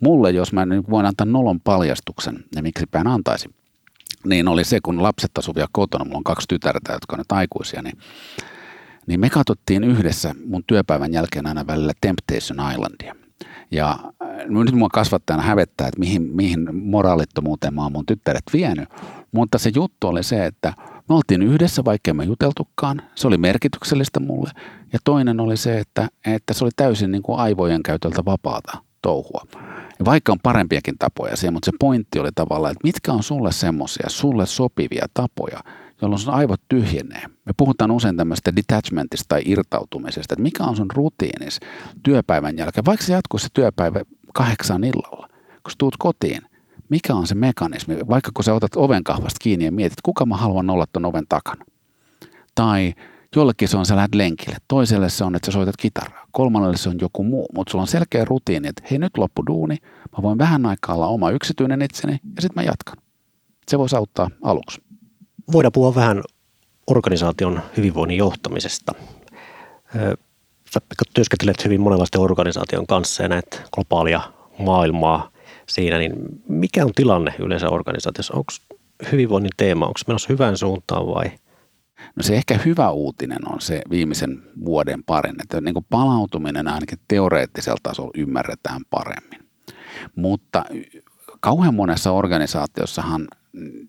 Mulle, 0.00 0.30
jos 0.30 0.52
mä 0.52 0.66
nyt 0.66 0.90
voin 0.90 1.06
antaa 1.06 1.26
nolon 1.26 1.60
paljastuksen, 1.60 2.44
ja 2.54 2.62
miksipä 2.62 3.00
en 3.00 3.06
antaisi, 3.06 3.48
niin 4.24 4.48
oli 4.48 4.64
se, 4.64 4.80
kun 4.82 5.02
lapset 5.02 5.38
asuvat 5.38 5.70
kotona, 5.72 6.04
mulla 6.04 6.16
on 6.16 6.24
kaksi 6.24 6.48
tytärtä, 6.48 6.92
jotka 6.92 7.16
on 7.16 7.18
nyt 7.18 7.32
aikuisia, 7.32 7.82
niin 7.82 7.98
niin 9.06 9.20
me 9.20 9.30
katsottiin 9.30 9.84
yhdessä 9.84 10.34
mun 10.46 10.64
työpäivän 10.66 11.12
jälkeen 11.12 11.46
aina 11.46 11.66
välillä 11.66 11.92
Temptation 12.00 12.72
Islandia. 12.72 13.14
Ja 13.70 13.90
äh, 13.90 14.28
nyt 14.48 14.74
mua 14.74 14.88
kasvattajana 14.88 15.42
hävettää, 15.42 15.88
että 15.88 16.00
mihin, 16.00 16.22
mihin 16.22 16.76
moraalittomuuteen 16.76 17.74
mä 17.74 17.82
oon 17.82 17.92
mun 17.92 18.06
tyttäret 18.06 18.44
vienyt. 18.52 18.88
Mutta 19.32 19.58
se 19.58 19.70
juttu 19.74 20.08
oli 20.08 20.22
se, 20.22 20.46
että 20.46 20.72
me 21.08 21.14
oltiin 21.14 21.42
yhdessä, 21.42 21.84
vaikka 21.84 22.14
me 22.14 22.24
juteltukaan. 22.24 23.02
Se 23.14 23.26
oli 23.26 23.38
merkityksellistä 23.38 24.20
mulle. 24.20 24.50
Ja 24.92 24.98
toinen 25.04 25.40
oli 25.40 25.56
se, 25.56 25.78
että, 25.78 26.08
että 26.26 26.54
se 26.54 26.64
oli 26.64 26.70
täysin 26.76 27.10
niin 27.10 27.22
kuin 27.22 27.38
aivojen 27.38 27.82
käytöltä 27.82 28.24
vapaata 28.24 28.78
touhua. 29.02 29.46
Ja 29.98 30.04
vaikka 30.04 30.32
on 30.32 30.38
parempiakin 30.42 30.98
tapoja 30.98 31.36
siihen, 31.36 31.52
mutta 31.52 31.70
se 31.70 31.76
pointti 31.80 32.18
oli 32.18 32.30
tavallaan, 32.34 32.72
että 32.72 32.86
mitkä 32.86 33.12
on 33.12 33.22
sulle 33.22 33.52
semmoisia, 33.52 34.08
sulle 34.08 34.46
sopivia 34.46 35.06
tapoja– 35.14 35.60
jolloin 36.02 36.20
sun 36.20 36.34
aivot 36.34 36.55
tyhjenee. 36.68 37.22
Me 37.44 37.52
puhutaan 37.56 37.90
usein 37.90 38.16
tämmöistä 38.16 38.56
detachmentista 38.56 39.24
tai 39.28 39.42
irtautumisesta, 39.44 40.34
että 40.34 40.42
mikä 40.42 40.64
on 40.64 40.76
sun 40.76 40.90
rutiinis 40.94 41.60
työpäivän 42.02 42.58
jälkeen, 42.58 42.84
vaikka 42.84 43.06
se 43.06 43.12
jatkuu 43.12 43.38
se 43.38 43.48
työpäivä 43.54 44.00
kahdeksan 44.34 44.84
illalla, 44.84 45.28
kun 45.62 45.70
sä 45.70 45.76
tuut 45.78 45.96
kotiin, 45.98 46.42
mikä 46.88 47.14
on 47.14 47.26
se 47.26 47.34
mekanismi, 47.34 47.96
vaikka 48.08 48.30
kun 48.34 48.44
sä 48.44 48.54
otat 48.54 48.76
oven 48.76 49.04
kahvasta 49.04 49.38
kiinni 49.42 49.64
ja 49.64 49.72
mietit, 49.72 50.02
kuka 50.02 50.26
mä 50.26 50.36
haluan 50.36 50.70
olla 50.70 50.86
ton 50.92 51.04
oven 51.04 51.24
takana. 51.28 51.64
Tai 52.54 52.94
jollekin 53.36 53.68
se 53.68 53.76
on, 53.76 53.86
sä 53.86 53.96
lähdet 53.96 54.14
lenkille, 54.14 54.56
toiselle 54.68 55.10
se 55.10 55.24
on, 55.24 55.34
että 55.34 55.46
sä 55.46 55.52
soitat 55.52 55.76
kitaraa, 55.76 56.26
kolmannelle 56.30 56.76
se 56.76 56.88
on 56.88 56.98
joku 57.00 57.24
muu, 57.24 57.48
mutta 57.54 57.70
sulla 57.70 57.82
on 57.82 57.88
selkeä 57.88 58.24
rutiini, 58.24 58.68
että 58.68 58.82
hei 58.90 58.98
nyt 58.98 59.18
loppu 59.18 59.42
duuni, 59.46 59.76
mä 60.16 60.22
voin 60.22 60.38
vähän 60.38 60.66
aikaa 60.66 60.94
olla 60.94 61.06
oma 61.06 61.30
yksityinen 61.30 61.82
itseni 61.82 62.12
ja 62.12 62.42
sitten 62.42 62.62
mä 62.62 62.62
jatkan. 62.62 62.96
Se 63.68 63.78
voisi 63.78 63.96
auttaa 63.96 64.30
aluksi 64.42 64.80
voidaan 65.52 65.72
puhua 65.72 65.94
vähän 65.94 66.22
organisaation 66.86 67.60
hyvinvoinnin 67.76 68.18
johtamisesta. 68.18 68.92
Sä 70.70 70.80
työskentelet 71.14 71.64
hyvin 71.64 71.80
monenlaisten 71.80 72.20
organisaation 72.20 72.86
kanssa 72.86 73.22
ja 73.22 73.28
näet 73.28 73.62
globaalia 73.74 74.20
maailmaa 74.58 75.30
siinä, 75.68 75.98
niin 75.98 76.12
mikä 76.48 76.84
on 76.84 76.92
tilanne 76.94 77.34
yleensä 77.38 77.68
organisaatiossa? 77.68 78.34
Onko 78.34 78.52
hyvinvoinnin 79.12 79.50
teema, 79.56 79.86
onko 79.86 80.00
menossa 80.06 80.32
hyvään 80.32 80.56
suuntaan 80.56 81.06
vai? 81.06 81.30
No 82.16 82.22
se 82.22 82.36
ehkä 82.36 82.58
hyvä 82.64 82.90
uutinen 82.90 83.52
on 83.52 83.60
se 83.60 83.82
viimeisen 83.90 84.42
vuoden 84.64 85.04
parin, 85.04 85.42
että 85.42 85.60
niin 85.60 85.74
kuin 85.74 85.86
palautuminen 85.90 86.68
ainakin 86.68 86.98
teoreettisella 87.08 87.78
tasolla 87.82 88.10
ymmärretään 88.14 88.80
paremmin. 88.90 89.48
Mutta 90.16 90.64
kauhean 91.40 91.74
monessa 91.74 92.12
organisaatiossahan 92.12 93.28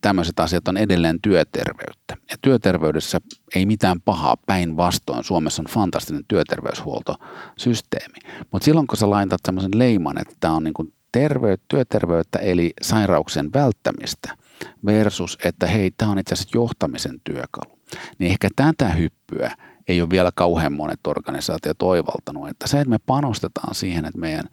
tämmöiset 0.01 0.39
asiat 0.39 0.67
on 0.67 0.77
edelleen 0.77 1.21
työterveyttä. 1.21 2.17
Ja 2.31 2.37
työterveydessä 2.41 3.19
ei 3.55 3.65
mitään 3.65 4.01
pahaa, 4.01 4.37
päinvastoin. 4.45 5.23
Suomessa 5.23 5.61
on 5.61 5.65
fantastinen 5.65 6.23
työterveyshuoltosysteemi. 6.27 8.17
Mutta 8.51 8.65
silloin 8.65 8.87
kun 8.87 8.97
sä 8.97 9.09
laitat 9.09 9.41
semmoisen 9.45 9.71
leiman, 9.75 10.21
että 10.21 10.33
tämä 10.39 10.53
on 10.53 10.63
niinku 10.63 10.93
terveyt, 11.11 11.61
työterveyttä 11.67 12.39
eli 12.39 12.73
sairauksien 12.81 13.53
välttämistä 13.53 14.37
versus, 14.85 15.37
että 15.43 15.67
hei, 15.67 15.91
tämä 15.91 16.11
on 16.11 16.19
itse 16.19 16.33
asiassa 16.33 16.57
johtamisen 16.57 17.21
työkalu. 17.23 17.79
Niin 18.19 18.31
ehkä 18.31 18.49
tätä 18.55 18.89
hyppyä 18.89 19.51
ei 19.87 20.01
ole 20.01 20.09
vielä 20.09 20.31
kauhean 20.35 20.73
monet 20.73 21.07
organisaatiot 21.07 21.81
oivaltanut, 21.81 22.49
että 22.49 22.67
se, 22.67 22.77
että 22.77 22.89
me 22.89 22.99
panostetaan 23.05 23.75
siihen, 23.75 24.05
että 24.05 24.19
meidän 24.19 24.45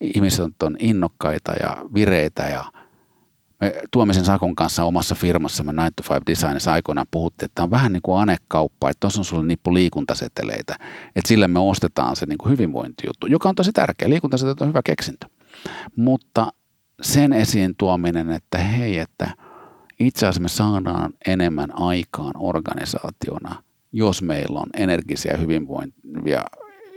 ihmiset 0.00 0.62
on 0.62 0.76
innokkaita 0.78 1.52
ja 1.52 1.76
vireitä 1.94 2.42
ja– 2.42 2.64
me 3.60 3.74
Tuomisen 3.90 4.24
Sakon 4.24 4.54
kanssa 4.54 4.84
omassa 4.84 5.14
firmassamme 5.14 5.72
9 5.72 5.92
to 5.96 6.02
5 6.14 6.22
Designissa 6.26 6.72
aikoinaan 6.72 7.06
puhuttiin, 7.10 7.46
että 7.46 7.54
tämä 7.54 7.64
on 7.64 7.70
vähän 7.70 7.92
niin 7.92 8.02
kuin 8.02 8.20
anekauppa, 8.20 8.90
että 8.90 9.00
tuossa 9.00 9.20
on 9.20 9.24
sulle 9.24 9.46
nippu 9.46 9.74
liikuntaseteleitä, 9.74 10.76
että 11.16 11.28
sillä 11.28 11.48
me 11.48 11.58
ostetaan 11.58 12.16
se 12.16 12.26
niin 12.26 12.38
kuin 12.38 12.50
hyvinvointijuttu, 12.50 13.26
joka 13.26 13.48
on 13.48 13.54
tosi 13.54 13.72
tärkeä. 13.72 14.08
Liikuntaseteleet 14.08 14.60
on 14.60 14.68
hyvä 14.68 14.80
keksintö. 14.84 15.26
Mutta 15.96 16.52
sen 17.02 17.32
esiin 17.32 17.74
tuominen, 17.78 18.30
että 18.30 18.58
hei, 18.58 18.98
että 18.98 19.30
itse 20.00 20.26
asiassa 20.26 20.42
me 20.42 20.48
saadaan 20.48 21.12
enemmän 21.26 21.78
aikaan 21.78 22.34
organisaationa, 22.38 23.62
jos 23.92 24.22
meillä 24.22 24.60
on 24.60 24.68
energisiä 24.76 25.36
hyvinvointia 25.36 26.44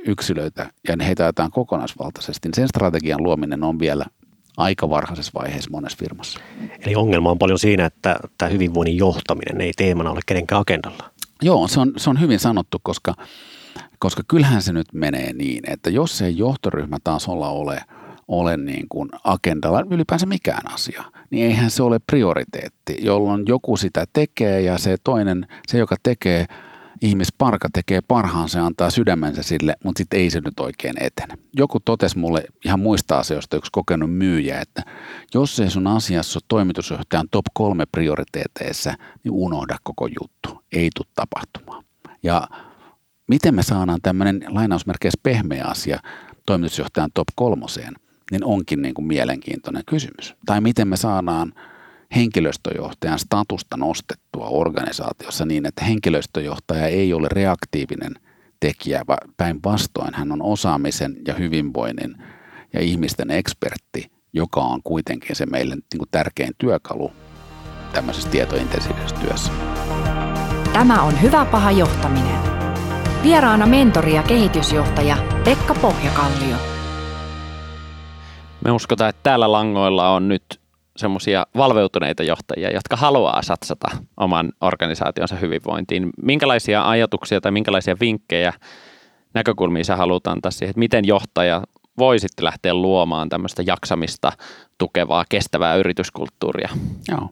yksilöitä 0.06 0.69
ja 0.88 0.95
heitä 1.06 1.34
kokonaisvaltaisesti, 1.52 2.47
niin 2.47 2.56
sen 2.56 2.67
strategian 2.67 3.24
luominen 3.24 3.63
on 3.63 3.80
vielä 3.80 4.06
aika 4.62 4.89
varhaisessa 4.89 5.32
vaiheessa 5.36 5.69
monessa 5.71 5.97
firmassa. 5.97 6.39
Eli 6.80 6.95
ongelma 6.95 7.32
on 7.32 7.39
paljon 7.39 7.60
siinä, 7.60 7.86
että 7.86 8.15
tämä 8.38 8.50
hyvinvoinnin 8.50 8.97
johtaminen 8.97 9.62
ei 9.62 9.71
teemana 9.78 10.12
ole 10.12 10.19
kenenkään 10.26 10.62
agendalla. 10.62 11.12
Joo, 11.41 11.67
se 11.67 11.80
on, 11.80 11.93
se 11.97 12.10
on 12.10 12.19
hyvin 12.19 12.39
sanottu, 12.39 12.78
koska, 12.84 13.13
koska 14.00 14.24
kyllähän 14.28 14.62
se 14.62 14.74
nyt 14.74 14.93
menee 14.93 15.34
niin, 15.34 15.71
että 15.71 15.89
jos 15.89 16.21
ei 16.21 16.38
johtoryhmä 16.38 16.97
tasolla 17.04 17.50
ole, 17.50 17.82
ole 18.28 18.58
niin 18.58 18.86
kuin 18.89 19.10
agendalla 19.24 19.84
ylipäänsä 19.91 20.26
mikään 20.26 20.74
asia, 20.74 21.04
niin 21.30 21.45
eihän 21.45 21.71
se 21.71 21.84
ole 21.84 22.00
prioriteetti, 22.00 22.97
jolloin 23.00 23.43
joku 23.47 23.78
sitä 23.78 24.06
tekee 24.13 24.62
ja 24.62 24.78
se 24.78 24.97
toinen, 25.04 25.47
se 25.67 25.78
joka 25.78 25.95
tekee– 26.04 26.45
ihmisparka 27.02 27.68
tekee 27.74 28.02
parhaansa 28.02 28.66
antaa 28.66 28.90
sydämensä 28.90 29.44
sille, 29.44 29.76
mutta 29.84 30.00
sitten 30.00 30.20
ei 30.20 30.30
se 30.30 30.42
nyt 30.46 30.60
oikein 30.60 31.04
etene. 31.04 31.38
Joku 31.56 31.80
totesi 31.80 32.18
mulle 32.18 32.44
ihan 32.66 32.80
muista 32.80 33.18
asioista 33.18 33.58
yksi 33.58 33.72
kokenut 33.72 34.14
myyjä, 34.14 34.60
että 34.60 34.84
jos 35.34 35.60
ei 35.60 35.70
sun 35.70 35.88
asiassa 35.88 36.38
ole 36.38 36.46
toimitusjohtajan 36.48 37.28
top 37.32 37.46
kolme 37.54 37.86
prioriteeteissa, 37.86 38.94
niin 39.24 39.32
unohda 39.32 39.78
koko 39.84 40.08
juttu. 40.08 40.64
Ei 40.72 40.90
tule 40.96 41.08
tapahtumaan. 41.16 41.84
Ja 42.24 42.48
miten 43.28 43.56
me 43.56 43.64
saadaan 43.64 44.00
tämmöinen 44.02 44.44
lainausmerkeissä 44.48 45.20
pehmeä 45.24 45.66
asia 45.66 46.00
toimitusjohtajan 46.46 47.10
top 47.14 47.28
kolmoseen, 47.36 47.94
niin 48.32 48.46
onkin 48.46 48.82
niin 48.82 48.94
kuin 48.94 49.06
mielenkiintoinen 49.06 49.84
kysymys. 49.86 50.36
Tai 50.46 50.62
miten 50.62 50.88
me 50.88 50.98
saadaan 50.98 51.54
henkilöstöjohtajan 52.15 53.19
statusta 53.19 53.78
nostettua 53.78 54.47
organisaatiossa 54.47 55.45
niin, 55.45 55.65
että 55.65 55.84
henkilöstöjohtaja 55.84 56.88
ei 56.88 57.13
ole 57.13 57.28
reaktiivinen 57.32 58.13
tekijä, 58.60 59.04
vaan 59.08 59.34
päinvastoin 59.38 60.13
hän 60.13 60.32
on 60.32 60.41
osaamisen 60.41 61.17
ja 61.28 61.34
hyvinvoinnin 61.34 62.15
ja 62.74 62.82
ihmisten 62.82 63.32
ekspertti, 63.32 64.12
joka 64.34 64.62
on 64.62 64.84
kuitenkin 64.84 65.36
se 65.36 65.45
meille 65.45 65.76
niin 65.76 65.97
kuin 65.97 66.10
tärkein 66.12 66.54
työkalu 66.58 67.12
tämmöisessä 67.93 68.30
tietointensiivisessä 68.30 69.15
työssä. 69.15 69.52
Tämä 70.74 71.04
on 71.04 71.21
Hyvä 71.21 71.45
paha 71.45 71.71
johtaminen. 71.71 72.39
Vieraana 73.24 73.65
mentori 73.65 74.15
ja 74.15 74.24
kehitysjohtaja 74.24 75.17
Pekka 75.43 75.74
Pohjakallio. 75.74 76.58
Me 78.65 78.71
uskotaan, 78.71 79.10
että 79.10 79.24
täällä 79.24 79.52
langoilla 79.52 80.10
on 80.10 80.28
nyt 80.28 80.61
semmoisia 80.98 81.46
valveutuneita 81.58 82.24
johtajia, 82.24 82.72
jotka 82.72 82.96
haluaa 82.96 83.42
satsata 83.42 83.88
oman 84.18 84.52
organisaationsa 84.62 85.36
hyvinvointiin. 85.36 86.10
Minkälaisia 86.24 86.90
ajatuksia 86.90 87.42
tai 87.42 87.52
minkälaisia 87.52 87.96
vinkkejä, 88.00 88.54
näkökulmia 89.34 89.84
sä 89.84 89.96
haluat 89.96 90.28
antaa 90.28 90.52
siihen, 90.52 90.70
että 90.70 90.80
miten 90.80 91.08
johtaja 91.08 91.64
voi 91.98 92.20
sitten 92.20 92.46
lähteä 92.46 92.74
luomaan 92.74 93.30
tämmöistä 93.30 93.64
jaksamista 93.66 94.32
tukevaa, 94.78 95.26
kestävää 95.30 95.76
yrityskulttuuria. 95.76 96.70
Joo. 97.08 97.30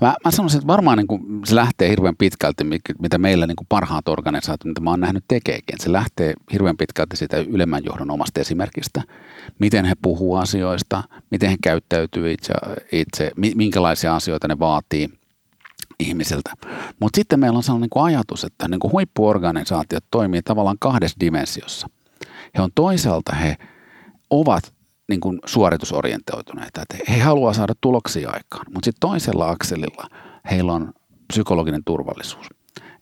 Mä, 0.00 0.14
mä 0.24 0.30
sanoisin, 0.30 0.58
että 0.58 0.66
varmaan 0.66 0.98
niin 0.98 1.06
kuin 1.06 1.22
se 1.44 1.54
lähtee 1.54 1.88
hirveän 1.88 2.16
pitkälti, 2.16 2.64
mitä 2.98 3.18
meillä 3.18 3.46
niin 3.46 3.56
kuin 3.56 3.66
parhaat 3.68 4.08
organisaatiot, 4.08 4.64
mitä 4.64 4.80
mä 4.80 4.90
oon 4.90 5.00
nähnyt 5.00 5.24
tekeekin. 5.28 5.80
Se 5.80 5.92
lähtee 5.92 6.34
hirveän 6.52 6.76
pitkälti 6.76 7.16
siitä 7.16 7.36
ylemmän 7.36 7.84
johdon 7.84 8.10
omasta 8.10 8.40
esimerkistä. 8.40 9.02
Miten 9.58 9.84
he 9.84 9.94
puhuu 10.02 10.36
asioista, 10.36 11.02
miten 11.30 11.50
he 11.50 11.56
käyttäytyy 11.62 12.32
itse, 12.32 12.52
itse 12.92 13.30
minkälaisia 13.54 14.16
asioita 14.16 14.48
ne 14.48 14.58
vaatii 14.58 15.08
ihmisiltä. 16.00 16.52
Mutta 17.00 17.16
sitten 17.16 17.40
meillä 17.40 17.56
on 17.56 17.62
sellainen 17.62 17.88
niin 17.94 18.04
ajatus, 18.04 18.44
että 18.44 18.68
niin 18.68 18.80
kuin 18.80 18.92
huippuorganisaatiot 18.92 20.04
toimii 20.10 20.42
tavallaan 20.42 20.76
kahdessa 20.80 21.20
dimensiossa. 21.20 21.88
He 22.56 22.62
on 22.62 22.70
toisaalta 22.74 23.34
he 23.34 23.56
ovat 24.30 24.74
niin 25.08 25.20
kuin 25.20 25.38
suoritusorientoituneita. 25.46 26.82
Että 26.82 27.12
he 27.12 27.20
haluaa 27.20 27.52
saada 27.52 27.74
tuloksia 27.80 28.30
aikaan, 28.30 28.66
mutta 28.74 28.84
sitten 28.84 29.08
toisella 29.08 29.50
akselilla 29.50 30.08
heillä 30.50 30.72
on 30.72 30.92
psykologinen 31.28 31.82
turvallisuus. 31.84 32.46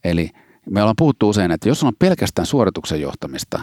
Eli 0.05 0.31
me 0.71 0.81
ollaan 0.81 0.97
puhuttu 0.99 1.29
usein, 1.29 1.51
että 1.51 1.69
jos 1.69 1.85
on 1.85 1.93
pelkästään 1.99 2.47
suorituksen 2.47 3.01
johtamista 3.01 3.63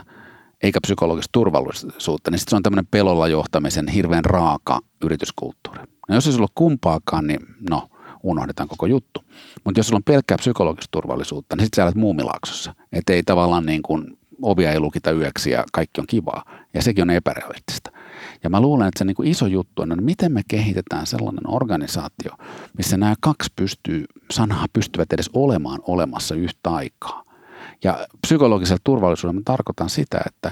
eikä 0.63 0.81
psykologista 0.81 1.29
turvallisuutta, 1.31 2.31
niin 2.31 2.39
sitten 2.39 2.49
se 2.49 2.55
on 2.55 2.63
tämmöinen 2.63 2.87
pelolla 2.91 3.27
johtamisen 3.27 3.87
hirveän 3.87 4.25
raaka 4.25 4.79
yrityskulttuuri. 5.03 5.79
No 6.09 6.15
jos 6.15 6.27
ei 6.27 6.33
sulla 6.33 6.43
ole 6.43 6.51
kumpaakaan, 6.55 7.27
niin 7.27 7.39
no, 7.69 7.89
unohdetaan 8.23 8.69
koko 8.69 8.85
juttu. 8.85 9.23
Mutta 9.63 9.79
jos 9.79 9.87
sulla 9.87 9.97
on 9.97 10.03
pelkkää 10.03 10.37
psykologista 10.37 10.91
turvallisuutta, 10.91 11.55
niin 11.55 11.65
sitten 11.65 11.75
sä 11.75 11.83
olet 11.83 11.95
muumilaaksossa. 11.95 12.75
Että 12.91 13.13
ei 13.13 13.23
tavallaan 13.23 13.65
niin 13.65 13.81
kuin 13.81 14.18
ovia 14.41 14.71
ei 14.71 14.79
lukita 14.79 15.11
yöksi 15.11 15.51
ja 15.51 15.63
kaikki 15.71 16.01
on 16.01 16.07
kivaa. 16.07 16.43
Ja 16.73 16.81
sekin 16.81 17.01
on 17.01 17.09
epärealistista. 17.09 17.91
Ja 18.43 18.49
mä 18.49 18.61
luulen, 18.61 18.87
että 18.87 18.99
se 18.99 19.05
niin 19.05 19.15
kuin 19.15 19.27
iso 19.27 19.47
juttu 19.47 19.81
on, 19.81 19.91
että 19.91 20.05
miten 20.05 20.31
me 20.31 20.41
kehitetään 20.47 21.07
sellainen 21.07 21.47
organisaatio, 21.47 22.31
missä 22.77 22.97
nämä 22.97 23.15
kaksi 23.19 23.53
pystyy, 23.55 24.05
sanaa 24.31 24.65
pystyvät 24.73 25.13
edes 25.13 25.29
olemaan 25.33 25.79
olemassa 25.83 26.35
yhtä 26.35 26.69
aikaa. 26.69 27.23
Ja 27.83 28.07
psykologisella 28.21 28.81
turvallisuudella 28.83 29.39
mä 29.39 29.43
tarkoitan 29.45 29.89
sitä, 29.89 30.21
että 30.25 30.51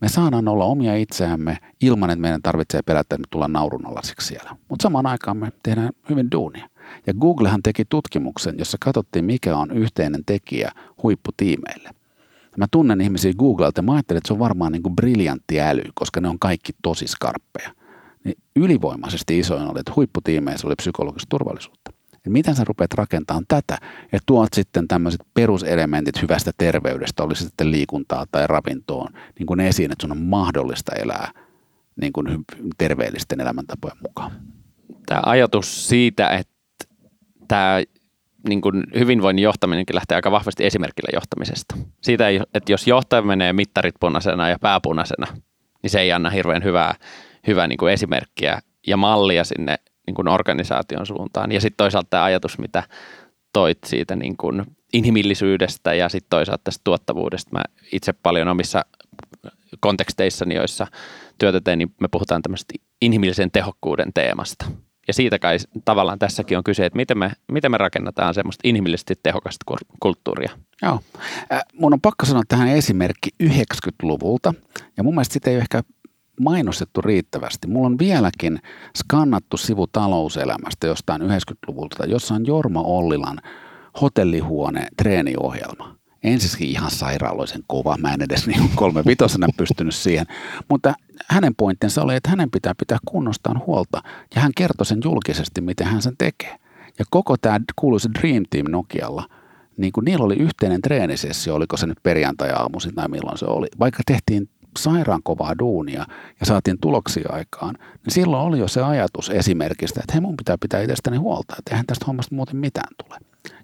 me 0.00 0.08
saadaan 0.08 0.48
olla 0.48 0.64
omia 0.64 0.96
itseämme 0.96 1.58
ilman, 1.80 2.10
että 2.10 2.20
meidän 2.20 2.42
tarvitsee 2.42 2.82
pelätä, 2.82 3.00
että 3.00 3.18
me 3.18 3.24
tullaan 3.30 3.52
naurunalaisiksi 3.52 4.26
siellä. 4.26 4.56
Mutta 4.68 4.82
samaan 4.82 5.06
aikaan 5.06 5.36
me 5.36 5.52
tehdään 5.62 5.90
hyvin 6.08 6.30
duunia. 6.30 6.68
Ja 7.06 7.14
Googlehan 7.14 7.62
teki 7.62 7.84
tutkimuksen, 7.84 8.58
jossa 8.58 8.76
katsottiin, 8.80 9.24
mikä 9.24 9.56
on 9.56 9.70
yhteinen 9.70 10.24
tekijä 10.26 10.72
huipputiimeille. 11.02 11.90
Mä 12.56 12.66
tunnen 12.70 13.00
ihmisiä 13.00 13.32
Googlelta 13.38 13.78
ja 13.78 13.82
mä 13.82 13.92
ajattelin, 13.92 14.18
että 14.18 14.28
se 14.28 14.32
on 14.32 14.38
varmaan 14.38 14.72
niin 14.72 14.82
kuin 14.82 14.96
briljantti 14.96 15.60
äly, 15.60 15.82
koska 15.94 16.20
ne 16.20 16.28
on 16.28 16.38
kaikki 16.38 16.72
tosi 16.82 17.06
skarppeja. 17.06 17.70
Niin 18.24 18.38
ylivoimaisesti 18.56 19.38
isoin 19.38 19.62
oli, 19.70 19.80
että 19.80 19.92
huipputiimeissä 19.96 20.66
oli 20.66 20.74
psykologista 20.74 21.28
turvallisuutta. 21.28 21.92
Ja 22.24 22.30
miten 22.30 22.54
sä 22.54 22.64
rupeat 22.64 22.94
rakentamaan 22.94 23.44
tätä 23.48 23.78
ja 24.12 24.18
tuot 24.26 24.48
sitten 24.54 24.88
tämmöiset 24.88 25.20
peruselementit 25.34 26.22
hyvästä 26.22 26.50
terveydestä, 26.58 27.22
olisi 27.22 27.44
sitten 27.44 27.70
liikuntaa 27.70 28.26
tai 28.32 28.46
ravintoon, 28.46 29.12
niin 29.38 29.46
kuin 29.46 29.60
esiin, 29.60 29.92
että 29.92 30.02
sun 30.02 30.12
on 30.12 30.22
mahdollista 30.22 30.92
elää 30.92 31.32
niin 32.00 32.12
kuin 32.12 32.44
terveellisten 32.78 33.40
elämäntapojen 33.40 33.96
mukaan. 34.02 34.32
Tämä 35.06 35.22
ajatus 35.26 35.88
siitä, 35.88 36.28
että 36.28 36.52
tämä 37.48 37.82
niin 38.48 38.60
kuin 38.60 38.84
hyvinvoinnin 38.98 39.42
johtaminenkin 39.42 39.96
lähtee 39.96 40.16
aika 40.16 40.30
vahvasti 40.30 40.64
esimerkillä 40.64 41.10
johtamisesta. 41.12 41.76
Siitä, 42.02 42.28
että 42.28 42.72
jos 42.72 42.86
johtaja 42.86 43.22
menee 43.22 43.52
mittarit 43.52 43.94
punaisena 44.00 44.48
ja 44.48 44.58
pääpunaisena, 44.60 45.26
niin 45.82 45.90
se 45.90 46.00
ei 46.00 46.12
anna 46.12 46.30
hirveän 46.30 46.64
hyvää, 46.64 46.94
hyvää 47.46 47.66
niin 47.66 47.78
kuin 47.78 47.92
esimerkkiä 47.92 48.60
ja 48.86 48.96
mallia 48.96 49.44
sinne 49.44 49.76
niin 50.06 50.14
kuin 50.14 50.28
organisaation 50.28 51.06
suuntaan. 51.06 51.52
Ja 51.52 51.60
sitten 51.60 51.76
toisaalta 51.76 52.10
tämä 52.10 52.24
ajatus, 52.24 52.58
mitä 52.58 52.82
toit 53.52 53.78
siitä 53.86 54.16
niin 54.16 54.36
kuin 54.36 54.64
inhimillisyydestä 54.92 55.94
ja 55.94 56.08
sitten 56.08 56.30
toisaalta 56.30 56.64
tästä 56.64 56.80
tuottavuudesta. 56.84 57.50
Mä 57.52 57.62
itse 57.92 58.12
paljon 58.12 58.48
omissa 58.48 58.84
konteksteissani, 59.80 60.54
joissa 60.54 60.86
työtä 61.38 61.60
teen, 61.60 61.78
niin 61.78 61.94
me 62.00 62.08
puhutaan 62.08 62.42
tämmöistä 62.42 62.74
inhimillisen 63.02 63.50
tehokkuuden 63.50 64.12
teemasta– 64.14 64.66
ja 65.10 65.14
siitä 65.14 65.38
kai 65.38 65.56
tavallaan 65.84 66.18
tässäkin 66.18 66.58
on 66.58 66.64
kyse, 66.64 66.86
että 66.86 66.96
miten 66.96 67.18
me, 67.18 67.32
miten 67.52 67.70
me 67.70 67.78
rakennetaan 67.78 68.34
semmoista 68.34 68.60
inhimillisesti 68.64 69.14
tehokasta 69.22 69.64
kulttuuria. 70.00 70.50
Joo. 70.82 71.00
mun 71.74 71.92
on 71.92 72.00
pakko 72.00 72.26
sanoa 72.26 72.42
tähän 72.48 72.68
esimerkki 72.68 73.30
90-luvulta, 73.42 74.54
ja 74.96 75.02
mun 75.02 75.14
mielestä 75.14 75.32
sitä 75.32 75.50
ei 75.50 75.56
ole 75.56 75.62
ehkä 75.62 75.82
mainostettu 76.40 77.00
riittävästi. 77.00 77.66
Mulla 77.66 77.86
on 77.86 77.98
vieläkin 77.98 78.58
skannattu 78.96 79.56
sivu 79.56 79.86
talouselämästä 79.86 80.86
jostain 80.86 81.22
90-luvulta, 81.22 82.06
jossa 82.06 82.34
on 82.34 82.46
Jorma 82.46 82.82
Ollilan 82.82 83.38
hotellihuone 84.00 84.86
treeniohjelma 84.96 86.00
ensisikin 86.22 86.68
ihan 86.68 86.90
sairaaloisen 86.90 87.62
kova. 87.66 87.96
Mä 87.96 88.14
en 88.14 88.22
edes 88.22 88.46
niin 88.46 88.70
kolme 88.74 89.02
vitosena 89.06 89.46
pystynyt 89.56 89.94
siihen. 89.94 90.26
Mutta 90.68 90.94
hänen 91.28 91.54
pointtinsa 91.54 92.02
oli, 92.02 92.14
että 92.14 92.30
hänen 92.30 92.50
pitää 92.50 92.74
pitää 92.78 92.98
kunnostaan 93.04 93.60
huolta. 93.66 94.02
Ja 94.34 94.40
hän 94.40 94.52
kertoi 94.56 94.86
sen 94.86 95.00
julkisesti, 95.04 95.60
miten 95.60 95.86
hän 95.86 96.02
sen 96.02 96.16
tekee. 96.18 96.56
Ja 96.98 97.04
koko 97.10 97.36
tämä 97.36 97.60
kuuluisa 97.76 98.10
Dream 98.20 98.42
Team 98.50 98.66
Nokialla, 98.70 99.28
niin 99.76 99.92
kuin 99.92 100.04
niillä 100.04 100.24
oli 100.24 100.36
yhteinen 100.36 100.80
treenisessio, 100.82 101.54
oliko 101.54 101.76
se 101.76 101.86
nyt 101.86 101.98
perjantai-aamuisin 102.02 102.94
tai 102.94 103.08
milloin 103.08 103.38
se 103.38 103.46
oli. 103.46 103.66
Vaikka 103.78 104.02
tehtiin 104.06 104.48
sairaan 104.78 105.22
kovaa 105.22 105.58
duunia 105.58 106.06
ja 106.40 106.46
saatiin 106.46 106.78
tuloksia 106.80 107.28
aikaan, 107.32 107.74
niin 107.80 108.12
silloin 108.14 108.46
oli 108.46 108.58
jo 108.58 108.68
se 108.68 108.82
ajatus 108.82 109.30
esimerkistä, 109.30 110.00
että 110.00 110.12
hei 110.12 110.20
mun 110.20 110.36
pitää 110.36 110.56
pitää 110.58 110.80
itsestäni 110.80 111.16
huolta, 111.16 111.54
että 111.58 111.70
eihän 111.70 111.86
tästä 111.86 112.04
hommasta 112.06 112.34
muuten 112.34 112.56
mitään 112.56 112.94
tule. 113.04 113.18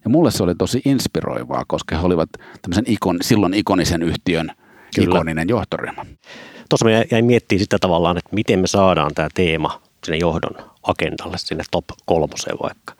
Ja 0.04 0.10
mulle 0.10 0.30
se 0.30 0.42
oli 0.42 0.54
tosi 0.54 0.82
inspiroivaa, 0.84 1.64
koska 1.68 1.98
he 1.98 2.06
olivat 2.06 2.28
tämmöisen 2.62 2.84
ikon, 2.86 3.16
silloin 3.22 3.54
ikonisen 3.54 4.02
yhtiön 4.02 4.52
Kyllä. 4.94 5.16
ikoninen 5.16 5.48
johtoryhmä. 5.48 6.04
Tuossa 6.68 6.84
me 6.86 7.06
jäin 7.10 7.24
miettimään 7.24 7.60
sitä 7.60 7.78
tavallaan, 7.78 8.18
että 8.18 8.30
miten 8.34 8.58
me 8.58 8.66
saadaan 8.66 9.14
tämä 9.14 9.28
teema 9.34 9.82
sinne 10.04 10.18
johdon 10.18 10.70
agendalle, 10.82 11.38
sinne 11.38 11.64
top 11.70 11.84
kolmoseen 12.06 12.56
vaikka. 12.62 12.94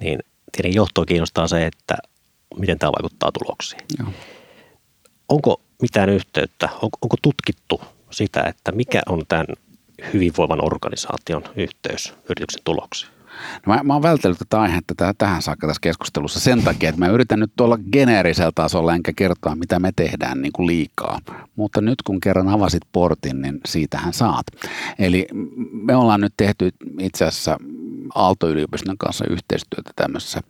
Niin 0.00 0.18
teidän 0.56 0.74
johtoa 0.74 1.04
kiinnostaa 1.04 1.48
se, 1.48 1.66
että 1.66 1.96
miten 2.58 2.78
tämä 2.78 2.92
vaikuttaa 2.92 3.32
tuloksiin. 3.32 3.82
Joo. 3.98 4.08
Onko 5.28 5.60
mitään 5.82 6.08
yhteyttä, 6.08 6.68
onko, 6.72 6.98
onko 7.02 7.16
tutkittu 7.22 7.80
sitä, 8.10 8.42
että 8.42 8.72
mikä 8.72 9.02
on 9.08 9.22
tämän 9.28 9.46
hyvinvoivan 10.12 10.64
organisaation 10.64 11.44
yhteys 11.56 12.14
yrityksen 12.30 12.60
tuloksiin? 12.64 13.19
No 13.66 13.74
mä, 13.74 13.80
mä 13.82 13.92
oon 13.92 14.02
vältellyt 14.02 14.38
tätä 14.38 14.60
aihetta 14.60 14.94
tähän, 14.96 15.14
tähän 15.18 15.42
saakka 15.42 15.66
tässä 15.66 15.80
keskustelussa 15.80 16.40
sen 16.40 16.62
takia, 16.62 16.88
että 16.88 16.98
mä 16.98 17.08
yritän 17.08 17.40
nyt 17.40 17.52
tuolla 17.56 17.78
geneerisellä 17.92 18.52
tasolla 18.54 18.94
enkä 18.94 19.12
kertoa, 19.16 19.54
mitä 19.54 19.78
me 19.78 19.92
tehdään 19.96 20.42
niin 20.42 20.52
kuin 20.52 20.66
liikaa. 20.66 21.18
Mutta 21.56 21.80
nyt 21.80 22.02
kun 22.02 22.20
kerran 22.20 22.48
avasit 22.48 22.82
portin, 22.92 23.42
niin 23.42 23.60
siitähän 23.66 24.12
saat. 24.12 24.46
Eli 24.98 25.26
me 25.72 25.96
ollaan 25.96 26.20
nyt 26.20 26.34
tehty 26.36 26.70
itse 27.00 27.24
asiassa 27.24 27.56
Aalto-yliopiston 28.14 28.98
kanssa 28.98 29.24
yhteistyötä 29.30 29.90
tämmöisessä 29.96 30.40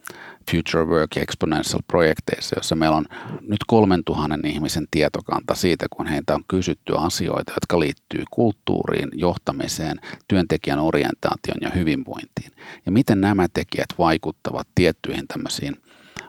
Future 0.50 0.84
Work 0.84 1.16
Exponential-projekteissa, 1.16 2.56
jossa 2.58 2.76
meillä 2.76 2.96
on 2.96 3.06
nyt 3.40 3.60
3000 3.66 4.48
ihmisen 4.48 4.86
tietokanta 4.90 5.54
siitä, 5.54 5.86
kun 5.90 6.06
heitä 6.06 6.34
on 6.34 6.44
kysytty 6.48 6.92
asioita, 6.96 7.52
jotka 7.52 7.80
liittyy 7.80 8.24
kulttuuriin, 8.30 9.08
johtamiseen, 9.12 10.00
työntekijän 10.28 10.78
orientaation 10.78 11.56
ja 11.60 11.70
hyvinvointiin. 11.70 12.52
Ja 12.86 12.92
miten 12.92 13.20
nämä 13.20 13.46
tekijät 13.52 13.88
vaikuttavat 13.98 14.68
tiettyihin 14.74 15.28
tämmöisiin 15.28 15.76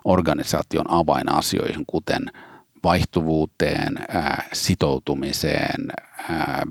organisaation 0.06 0.92
avainasioihin, 0.92 1.86
kuten 1.88 2.26
vaihtuvuuteen, 2.84 4.00
sitoutumiseen, 4.54 5.92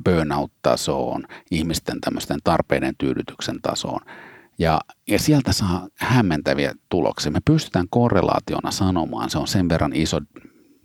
burnout-tasoon, 0.04 1.26
ihmisten 1.50 2.00
tämmöisten 2.00 2.38
tarpeiden 2.44 2.94
tyydytyksen 2.98 3.62
tasoon– 3.62 4.00
ja, 4.60 4.80
ja 5.08 5.18
sieltä 5.18 5.52
saa 5.52 5.88
hämmentäviä 5.94 6.74
tuloksia. 6.88 7.32
Me 7.32 7.40
pystytään 7.44 7.86
korrelaationa 7.90 8.70
sanomaan, 8.70 9.30
se 9.30 9.38
on 9.38 9.48
sen 9.48 9.68
verran 9.68 9.92
iso 9.94 10.20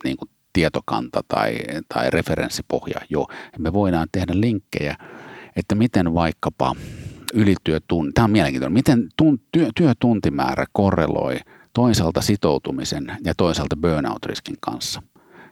niin 0.03 0.17
kuin 0.17 0.29
tietokanta 0.53 1.21
tai, 1.27 1.57
tai 1.93 2.09
referenssipohja 2.09 3.01
jo. 3.09 3.27
Me 3.59 3.73
voidaan 3.73 4.07
tehdä 4.11 4.33
linkkejä, 4.35 4.95
että 5.55 5.75
miten 5.75 6.13
vaikkapa 6.13 6.75
ylityötunti, 7.33 8.11
tämä 8.13 8.23
on 8.23 8.31
mielenkiintoinen, 8.31 8.73
miten 8.73 9.07
tun, 9.17 9.39
työ, 9.51 9.69
työtuntimäärä 9.75 10.65
korreloi 10.71 11.39
toisaalta 11.73 12.21
sitoutumisen 12.21 13.17
ja 13.23 13.33
toisaalta 13.38 13.75
burnout-riskin 13.75 14.57
kanssa. 14.59 15.01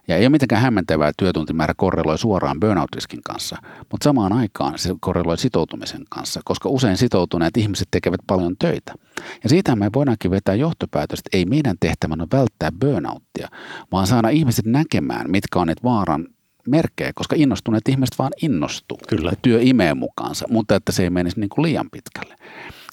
Ja 0.08 0.16
ei 0.16 0.24
ole 0.24 0.28
mitenkään 0.28 0.62
hämmentävää, 0.62 1.08
että 1.08 1.24
työtuntimäärä 1.24 1.74
korreloi 1.76 2.18
suoraan 2.18 2.60
burnout-riskin 2.60 3.22
kanssa, 3.22 3.56
mutta 3.90 4.04
samaan 4.04 4.32
aikaan 4.32 4.78
se 4.78 4.94
korreloi 5.00 5.38
sitoutumisen 5.38 6.02
kanssa, 6.10 6.40
koska 6.44 6.68
usein 6.68 6.96
sitoutuneet 6.96 7.56
ihmiset 7.56 7.88
tekevät 7.90 8.20
paljon 8.26 8.56
töitä. 8.58 8.94
Ja 9.42 9.48
siitä 9.48 9.76
me 9.76 9.90
voidaankin 9.94 10.30
vetää 10.30 10.54
johtopäätös, 10.54 11.18
että 11.18 11.36
ei 11.36 11.44
meidän 11.44 11.76
tehtävänä 11.80 12.22
ole 12.22 12.40
välttää 12.40 12.70
burnouttia, 12.80 13.48
vaan 13.92 14.06
saada 14.06 14.28
ihmiset 14.28 14.66
näkemään, 14.66 15.30
mitkä 15.30 15.58
on 15.58 15.66
ne 15.66 15.74
vaaran 15.84 16.26
merkkejä, 16.68 17.12
koska 17.14 17.36
innostuneet 17.38 17.88
ihmiset 17.88 18.18
vaan 18.18 18.32
innostuu. 18.42 18.98
Kyllä. 19.08 19.30
Ja 19.30 19.36
työ 19.42 19.58
imee 19.62 19.94
mukaansa, 19.94 20.46
mutta 20.50 20.76
että 20.76 20.92
se 20.92 21.02
ei 21.02 21.10
menisi 21.10 21.40
niin 21.40 21.48
kuin 21.48 21.62
liian 21.62 21.90
pitkälle. 21.92 22.36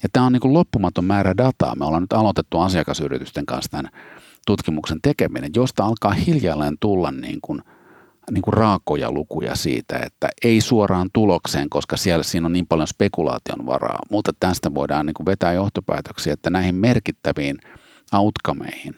Ja 0.03 0.09
tämä 0.13 0.25
on 0.25 0.33
niin 0.33 0.41
kuin 0.41 0.53
loppumaton 0.53 1.05
määrä 1.05 1.37
dataa. 1.37 1.75
Me 1.75 1.85
ollaan 1.85 2.03
nyt 2.03 2.13
aloitettu 2.13 2.59
asiakasyritysten 2.59 3.45
kanssa 3.45 3.71
tämän 3.71 3.91
tutkimuksen 4.45 4.99
tekeminen, 5.01 5.51
josta 5.55 5.83
alkaa 5.83 6.11
hiljalleen 6.11 6.77
tulla 6.79 7.11
niin 7.11 7.39
kuin, 7.41 7.61
niin 8.31 8.41
kuin 8.41 8.53
raakoja 8.53 9.11
lukuja 9.11 9.55
siitä, 9.55 9.99
että 9.99 10.29
ei 10.43 10.61
suoraan 10.61 11.09
tulokseen, 11.13 11.69
koska 11.69 11.97
siellä 11.97 12.23
siinä 12.23 12.45
on 12.45 12.53
niin 12.53 12.67
paljon 12.67 12.87
spekulaation 12.87 13.65
varaa, 13.65 13.99
mutta 14.11 14.31
tästä 14.39 14.73
voidaan 14.73 15.05
niin 15.05 15.13
kuin 15.13 15.25
vetää 15.25 15.53
johtopäätöksiä, 15.53 16.33
että 16.33 16.49
näihin 16.49 16.75
merkittäviin 16.75 17.57
outcomeihin 18.13 18.93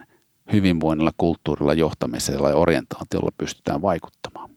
hyvinvoinnilla, 0.53 1.11
kulttuurilla, 1.17 1.73
johtamisella 1.73 2.49
ja 2.49 2.55
orientaatiolla 2.55 3.31
pystytään 3.37 3.81
vaikuttamaan. 3.81 4.49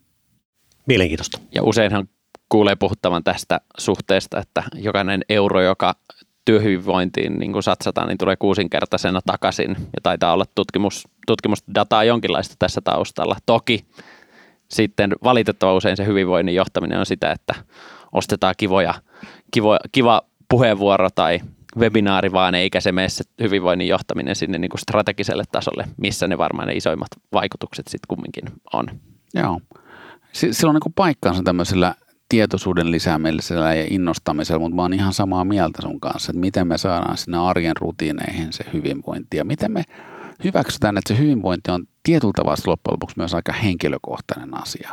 Mielenkiintoista. 0.87 1.39
Ja 1.55 1.63
useinhan 1.63 2.09
kuulee 2.49 2.77
puhuttavan 2.77 3.25
tästä 3.25 3.61
suhteesta, 3.79 4.39
että 4.39 4.63
jokainen 4.75 5.25
euro, 5.29 5.63
joka 5.63 5.95
työhyvinvointiin 6.47 7.39
niin 7.39 7.53
kun 7.53 7.63
satsataan, 7.63 8.09
niin 8.09 8.19
tulee 8.19 8.37
kuusinkertaisena 8.37 9.21
takaisin. 9.27 9.71
Ja 9.71 10.01
taitaa 10.03 10.33
olla 10.33 10.45
tutkimus, 10.55 11.09
tutkimusdataa 11.27 12.05
jonkinlaista 12.05 12.55
tässä 12.59 12.81
taustalla. 12.81 13.37
Toki 13.47 13.87
sitten 14.69 15.13
valitettava 15.25 15.75
usein 15.75 15.97
se 15.97 16.07
hyvinvoinnin 16.07 16.55
johtaminen 16.55 16.99
on 16.99 17.07
sitä, 17.07 17.33
että 17.33 17.55
ostetaan 18.13 18.55
kivoja, 18.57 18.95
kivo, 19.51 19.77
kiva 19.93 20.23
puheenvuoro 20.49 21.09
tai 21.15 21.41
webinaari 21.79 22.33
vaan, 22.33 22.55
eikä 22.55 22.81
se 22.81 22.93
mene 22.93 23.09
se 23.09 23.25
hyvinvoinnin 23.41 23.89
johtaminen 23.89 24.37
sinne 24.37 24.59
niin 24.59 24.69
kuin 24.69 24.81
strategiselle 24.81 25.45
tasolle, 25.53 25.85
missä 25.97 26.29
ne 26.29 26.39
varmaan 26.39 26.69
ne 26.69 26.75
isoimmat 26.75 27.09
vaikutukset 27.33 27.87
sitten 27.87 28.09
kumminkin 28.09 28.45
on. 28.73 28.87
Joo. 29.35 29.61
Sillä 30.33 30.71
on 30.71 30.81
niin 30.85 30.93
paikkaansa 30.95 31.43
tämmöisellä 31.43 31.95
tietoisuuden 32.29 32.91
lisäämisellä 32.91 33.75
ja 33.75 33.87
innostamisella, 33.91 34.61
mutta 34.61 34.77
mä 34.77 34.83
oon 34.83 34.93
ihan 34.93 35.13
samaa 35.13 35.45
mieltä 35.45 35.83
sun 35.83 36.01
kanssa, 36.01 36.31
että 36.31 36.41
miten 36.41 36.67
me 36.67 36.79
saadaan 36.79 37.17
sinne 37.17 37.39
arjen 37.39 37.77
rutiineihin 37.77 38.53
se 38.53 38.65
hyvinvointi 38.73 39.37
ja 39.37 39.45
miten 39.45 39.73
me 39.73 39.83
hyväksytään, 40.45 40.99
että 40.99 41.15
se 41.15 41.21
hyvinvointi 41.21 41.71
on 41.71 41.87
tietyllä 42.03 42.33
tavalla 42.37 42.63
loppujen 42.67 42.93
lopuksi 42.93 43.19
myös 43.19 43.35
aika 43.35 43.53
henkilökohtainen 43.53 44.63
asia. 44.63 44.93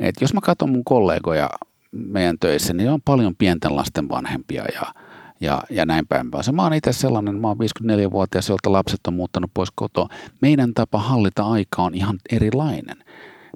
Et 0.00 0.14
jos 0.20 0.34
mä 0.34 0.40
katson 0.40 0.70
mun 0.70 0.84
kollegoja 0.84 1.50
meidän 1.92 2.36
töissä, 2.40 2.74
niin 2.74 2.90
on 2.90 3.00
paljon 3.04 3.36
pienten 3.36 3.76
lasten 3.76 4.08
vanhempia 4.08 4.64
ja, 4.74 4.94
ja, 5.40 5.62
ja 5.70 5.86
näin 5.86 6.06
päin 6.06 6.30
päässä. 6.30 6.52
Mä 6.52 6.62
oon 6.62 6.74
itse 6.74 6.92
sellainen, 6.92 7.34
mä 7.34 7.48
oon 7.48 7.56
54-vuotias, 7.56 8.48
jolta 8.48 8.72
lapset 8.72 9.00
on 9.06 9.14
muuttanut 9.14 9.50
pois 9.54 9.68
kotoa. 9.74 10.08
Meidän 10.40 10.74
tapa 10.74 10.98
hallita 10.98 11.42
aikaa 11.42 11.84
on 11.84 11.94
ihan 11.94 12.18
erilainen. 12.32 12.96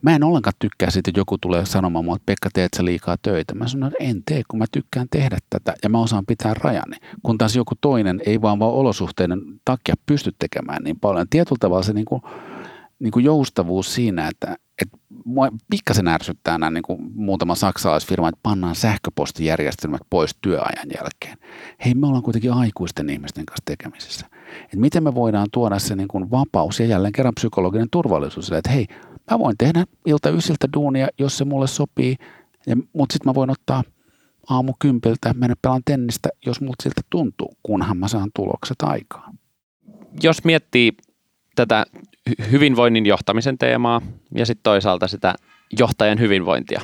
Mä 0.03 0.15
en 0.15 0.25
ollenkaan 0.25 0.55
tykkää 0.59 0.91
siitä, 0.91 1.11
että 1.11 1.21
joku 1.21 1.39
tulee 1.39 1.67
sanomaan 1.67 2.05
mulle, 2.05 2.17
että 2.17 2.27
Pekka, 2.27 2.49
teet 2.55 2.75
sä 2.77 2.85
liikaa 2.85 3.17
töitä. 3.23 3.55
Mä 3.55 3.69
sanon, 3.69 3.93
että 3.93 4.05
en 4.05 4.23
tee, 4.27 4.43
kun 4.49 4.59
mä 4.59 4.65
tykkään 4.73 5.07
tehdä 5.11 5.39
tätä 5.51 5.75
ja 5.83 5.89
mä 5.89 5.99
osaan 5.99 6.27
pitää 6.27 6.55
rajani. 6.55 6.97
Kun 7.23 7.39
taas 7.39 7.57
joku 7.57 7.75
toinen 7.81 8.21
ei 8.27 8.43
vaan 8.43 8.59
vaan 8.59 8.73
olosuhteiden 8.73 9.41
takia 9.65 9.95
pysty 10.07 10.33
tekemään 10.39 10.83
niin 10.85 11.01
paljon. 11.01 11.27
Tietyllä 11.31 11.59
tavalla 11.61 11.83
se 11.83 11.93
niin 11.93 12.05
kuin, 12.05 12.23
niin 12.99 13.11
kuin 13.11 13.25
joustavuus 13.25 13.95
siinä, 13.95 14.29
että, 14.29 14.57
että 14.83 14.99
mua 15.25 15.49
pikkasen 15.71 16.09
ärsyttää 16.09 16.59
nämä 16.59 16.71
niin 16.71 16.83
kuin 16.83 17.13
muutama 17.15 17.55
saksalaisfirma, 17.55 18.29
että 18.29 18.41
pannaan 18.43 18.75
sähköpostijärjestelmät 18.75 20.01
pois 20.11 20.37
työajan 20.41 20.89
jälkeen. 20.97 21.39
Hei, 21.85 21.95
me 21.95 22.07
ollaan 22.07 22.23
kuitenkin 22.23 22.53
aikuisten 22.53 23.11
ihmisten 23.11 23.47
kanssa 23.47 23.63
tekemisissä. 23.65 24.27
Että 24.65 24.77
miten 24.77 25.03
me 25.03 25.15
voidaan 25.15 25.49
tuoda 25.53 25.79
se 25.79 25.97
niin 25.97 26.09
kuin 26.09 26.31
vapaus 26.31 26.81
ja 26.81 26.87
jälleen 26.87 27.13
kerran 27.13 27.35
psykologinen 27.35 27.89
turvallisuus, 27.91 28.53
että 28.53 28.71
hei, 28.71 28.87
mä 29.33 29.39
voin 29.39 29.57
tehdä 29.59 29.85
ilta 30.07 30.31
ysiltä 30.31 30.69
duunia, 30.75 31.09
jos 31.19 31.39
se 31.39 31.45
mulle 31.45 31.67
sopii, 31.67 32.17
mutta 32.93 33.13
sitten 33.13 33.31
mä 33.31 33.35
voin 33.35 33.51
ottaa 33.51 33.85
aamu 34.51 34.73
kympiltä, 34.79 35.35
mennä 35.35 35.57
pelaan 35.63 35.83
tennistä, 35.85 36.29
jos 36.47 36.61
multa 36.61 36.83
siltä 36.83 37.01
tuntuu, 37.11 37.57
kunhan 37.63 37.97
mä 37.97 38.09
saan 38.09 38.31
tulokset 38.37 38.77
aikaan. 38.83 39.39
Jos 40.23 40.45
miettii 40.45 40.93
tätä 41.55 41.87
hyvinvoinnin 42.51 43.07
johtamisen 43.07 43.59
teemaa 43.59 44.01
ja 44.35 44.47
sitten 44.47 44.63
toisaalta 44.63 45.09
sitä 45.09 45.35
johtajan 45.79 46.21
hyvinvointia, 46.21 46.81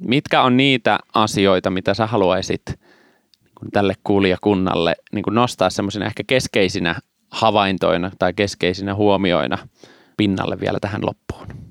mitkä 0.00 0.42
on 0.42 0.56
niitä 0.56 0.98
asioita, 1.14 1.70
mitä 1.70 1.94
sä 1.94 2.06
haluaisit 2.06 2.62
niin 2.66 3.70
tälle 3.72 3.94
kuulijakunnalle 4.04 4.96
niin 5.12 5.24
nostaa 5.30 5.70
semmoisina 5.70 6.06
ehkä 6.06 6.22
keskeisinä 6.26 6.94
havaintoina 7.30 8.10
tai 8.18 8.34
keskeisinä 8.34 8.94
huomioina 8.94 9.58
pinnalle 10.16 10.60
vielä 10.60 10.78
tähän 10.80 11.06
loppuun? 11.06 11.67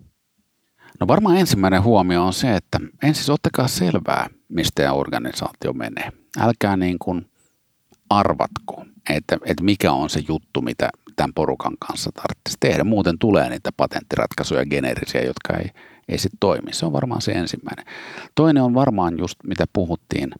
No 1.00 1.08
varmaan 1.08 1.38
ensimmäinen 1.38 1.84
huomio 1.84 2.26
on 2.26 2.34
se, 2.34 2.56
että 2.56 2.80
ensin 3.04 3.34
ottakaa 3.34 3.68
selvää, 3.68 4.30
mistä 4.50 4.94
organisaatio 4.94 5.74
menee. 5.74 6.12
Älkää 6.40 6.78
niin 6.78 7.00
kuin 7.00 7.30
arvatko, 8.10 8.86
että, 9.10 9.38
että 9.46 9.64
mikä 9.64 9.92
on 9.92 10.10
se 10.10 10.24
juttu, 10.28 10.62
mitä 10.62 10.90
tämän 11.16 11.34
porukan 11.34 11.78
kanssa 11.88 12.12
tarvitsisi 12.12 12.58
tehdä. 12.60 12.84
Muuten 12.84 13.20
tulee 13.20 13.50
niitä 13.50 13.70
patenttiratkaisuja 13.78 14.66
geneerisiä, 14.66 15.22
jotka 15.22 15.58
ei, 15.58 15.70
ei 16.08 16.18
sitten 16.18 16.40
toimi. 16.40 16.74
Se 16.74 16.86
on 16.86 16.94
varmaan 16.94 17.22
se 17.22 17.32
ensimmäinen. 17.32 17.86
Toinen 18.36 18.64
on 18.64 18.74
varmaan 18.74 19.18
just, 19.18 19.36
mitä 19.44 19.66
puhuttiin 19.74 20.32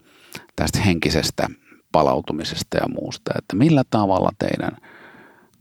tästä 0.56 0.78
henkisestä 0.80 1.48
palautumisesta 1.92 2.76
ja 2.76 2.88
muusta, 3.00 3.30
että 3.38 3.56
millä 3.56 3.82
tavalla 3.90 4.30
teidän– 4.38 4.76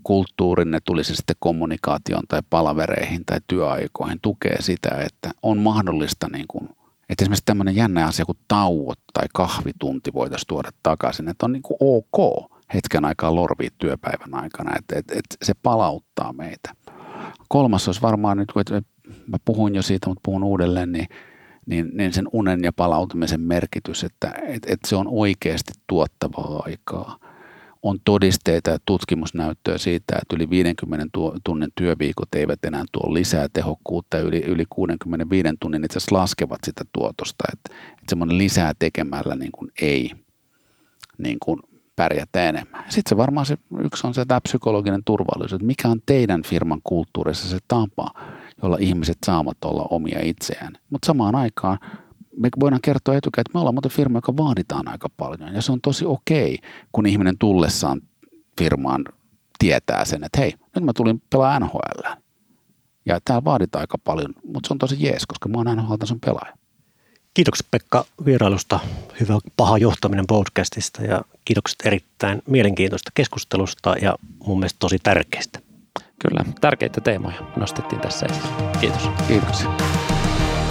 kulttuurinne, 0.07 0.79
tuli 0.85 1.03
se 1.03 1.15
sitten 1.15 1.35
kommunikaation 1.39 2.23
tai 2.27 2.41
palavereihin 2.49 3.25
tai 3.25 3.39
työaikoihin, 3.47 4.19
tukee 4.21 4.61
sitä, 4.61 4.89
että 4.89 5.31
on 5.43 5.57
mahdollista 5.57 6.27
niin 6.31 6.45
kuin, 6.47 6.69
että 7.09 7.23
esimerkiksi 7.23 7.45
tämmöinen 7.45 7.75
jännä 7.75 8.05
asia 8.05 8.25
kuin 8.25 8.37
tauot 8.47 8.99
tai 9.13 9.27
kahvitunti 9.33 10.13
voitaisiin 10.13 10.47
tuoda 10.47 10.69
takaisin, 10.83 11.29
että 11.29 11.45
on 11.45 11.51
niin 11.51 11.63
kuin 11.63 11.77
ok 11.79 12.51
hetken 12.73 13.05
aikaa 13.05 13.35
lorvia 13.35 13.69
työpäivän 13.77 14.33
aikana, 14.33 14.75
että, 14.77 14.99
että, 14.99 15.13
että 15.13 15.35
se 15.45 15.53
palauttaa 15.63 16.33
meitä. 16.33 16.75
Kolmas 17.49 17.87
olisi 17.87 18.01
varmaan 18.01 18.37
nyt, 18.37 18.51
kun 18.51 18.63
mä 19.27 19.37
puhuin 19.45 19.75
jo 19.75 19.81
siitä, 19.81 20.09
mutta 20.09 20.21
puhun 20.25 20.43
uudelleen, 20.43 20.91
niin, 20.91 21.07
niin, 21.65 21.91
niin 21.93 22.13
sen 22.13 22.27
unen 22.33 22.63
ja 22.63 22.73
palautumisen 22.73 23.41
merkitys, 23.41 24.03
että, 24.03 24.33
että, 24.45 24.73
että 24.73 24.87
se 24.87 24.95
on 24.95 25.07
oikeasti 25.09 25.73
tuottavaa 25.87 26.63
aikaa– 26.65 27.17
on 27.83 27.97
todisteita 28.05 28.69
ja 28.69 28.77
tutkimusnäyttöä 28.85 29.77
siitä, 29.77 30.15
että 30.21 30.35
yli 30.35 30.49
50 30.49 31.05
tunnin 31.43 31.71
työviikot 31.75 32.35
eivät 32.35 32.65
enää 32.65 32.83
tuo 32.91 33.13
lisää 33.13 33.47
tehokkuutta. 33.53 34.19
Yli, 34.19 34.39
yli 34.39 34.65
65 34.69 35.49
tunnin 35.59 35.83
itse 35.85 35.97
asiassa 35.97 36.15
laskevat 36.15 36.59
sitä 36.65 36.85
tuotosta. 36.93 37.43
Että, 37.53 37.75
että 37.89 38.05
semmoinen 38.09 38.37
lisää 38.37 38.73
tekemällä 38.79 39.35
niin 39.35 39.51
kuin 39.51 39.71
ei 39.81 40.11
niin 41.17 41.37
kuin 41.39 41.59
pärjätä 41.95 42.49
enemmän. 42.49 42.83
Sitten 42.89 43.09
se 43.09 43.17
varmaan 43.17 43.45
se, 43.45 43.57
yksi 43.79 44.07
on 44.07 44.13
se 44.13 44.25
tämä 44.25 44.41
psykologinen 44.41 45.03
turvallisuus, 45.05 45.53
että 45.53 45.65
mikä 45.65 45.87
on 45.87 45.99
teidän 46.05 46.43
firman 46.43 46.79
kulttuurissa 46.83 47.49
se 47.49 47.57
tapa, 47.67 48.11
jolla 48.63 48.77
ihmiset 48.79 49.17
saavat 49.25 49.57
olla 49.65 49.87
omia 49.89 50.19
itseään. 50.23 50.73
Mutta 50.89 51.05
samaan 51.05 51.35
aikaan 51.35 51.77
me 52.37 52.49
voidaan 52.59 52.81
kertoa 52.81 53.15
etukäteen, 53.15 53.41
että 53.41 53.51
me 53.53 53.59
ollaan 53.59 53.75
muuten 53.75 53.91
firma, 53.91 54.17
joka 54.17 54.37
vaaditaan 54.37 54.87
aika 54.87 55.09
paljon. 55.17 55.53
Ja 55.53 55.61
se 55.61 55.71
on 55.71 55.81
tosi 55.81 56.05
okei, 56.05 56.59
kun 56.91 57.05
ihminen 57.05 57.37
tullessaan 57.37 58.01
firmaan 58.59 59.05
tietää 59.59 60.05
sen, 60.05 60.23
että 60.23 60.41
hei, 60.41 60.53
nyt 60.75 60.83
mä 60.83 60.91
tulin 60.95 61.21
pelaa 61.29 61.59
NHL. 61.59 62.01
Ja 63.05 63.19
täällä 63.25 63.43
vaaditaan 63.43 63.81
aika 63.81 63.97
paljon, 63.97 64.33
mutta 64.43 64.67
se 64.67 64.73
on 64.73 64.77
tosi 64.77 64.95
jees, 64.99 65.25
koska 65.25 65.49
mä 65.49 65.57
oon 65.57 65.77
NHL 65.77 65.95
tason 65.95 66.19
pelaaja. 66.19 66.53
Kiitokset 67.33 67.67
Pekka 67.71 68.05
vierailusta, 68.25 68.79
hyvä 69.19 69.39
paha 69.57 69.77
johtaminen 69.77 70.27
podcastista 70.27 71.03
ja 71.03 71.21
kiitokset 71.45 71.75
erittäin 71.85 72.41
mielenkiintoista 72.47 73.11
keskustelusta 73.13 73.95
ja 74.01 74.15
mun 74.45 74.59
mielestä 74.59 74.79
tosi 74.79 74.99
tärkeistä. 75.03 75.59
Kyllä, 76.19 76.45
tärkeitä 76.61 77.01
teemoja 77.01 77.37
nostettiin 77.55 78.01
tässä 78.01 78.25
esille. 78.25 78.47
Kiitos. 78.79 79.09
Kiitos. 79.27 79.67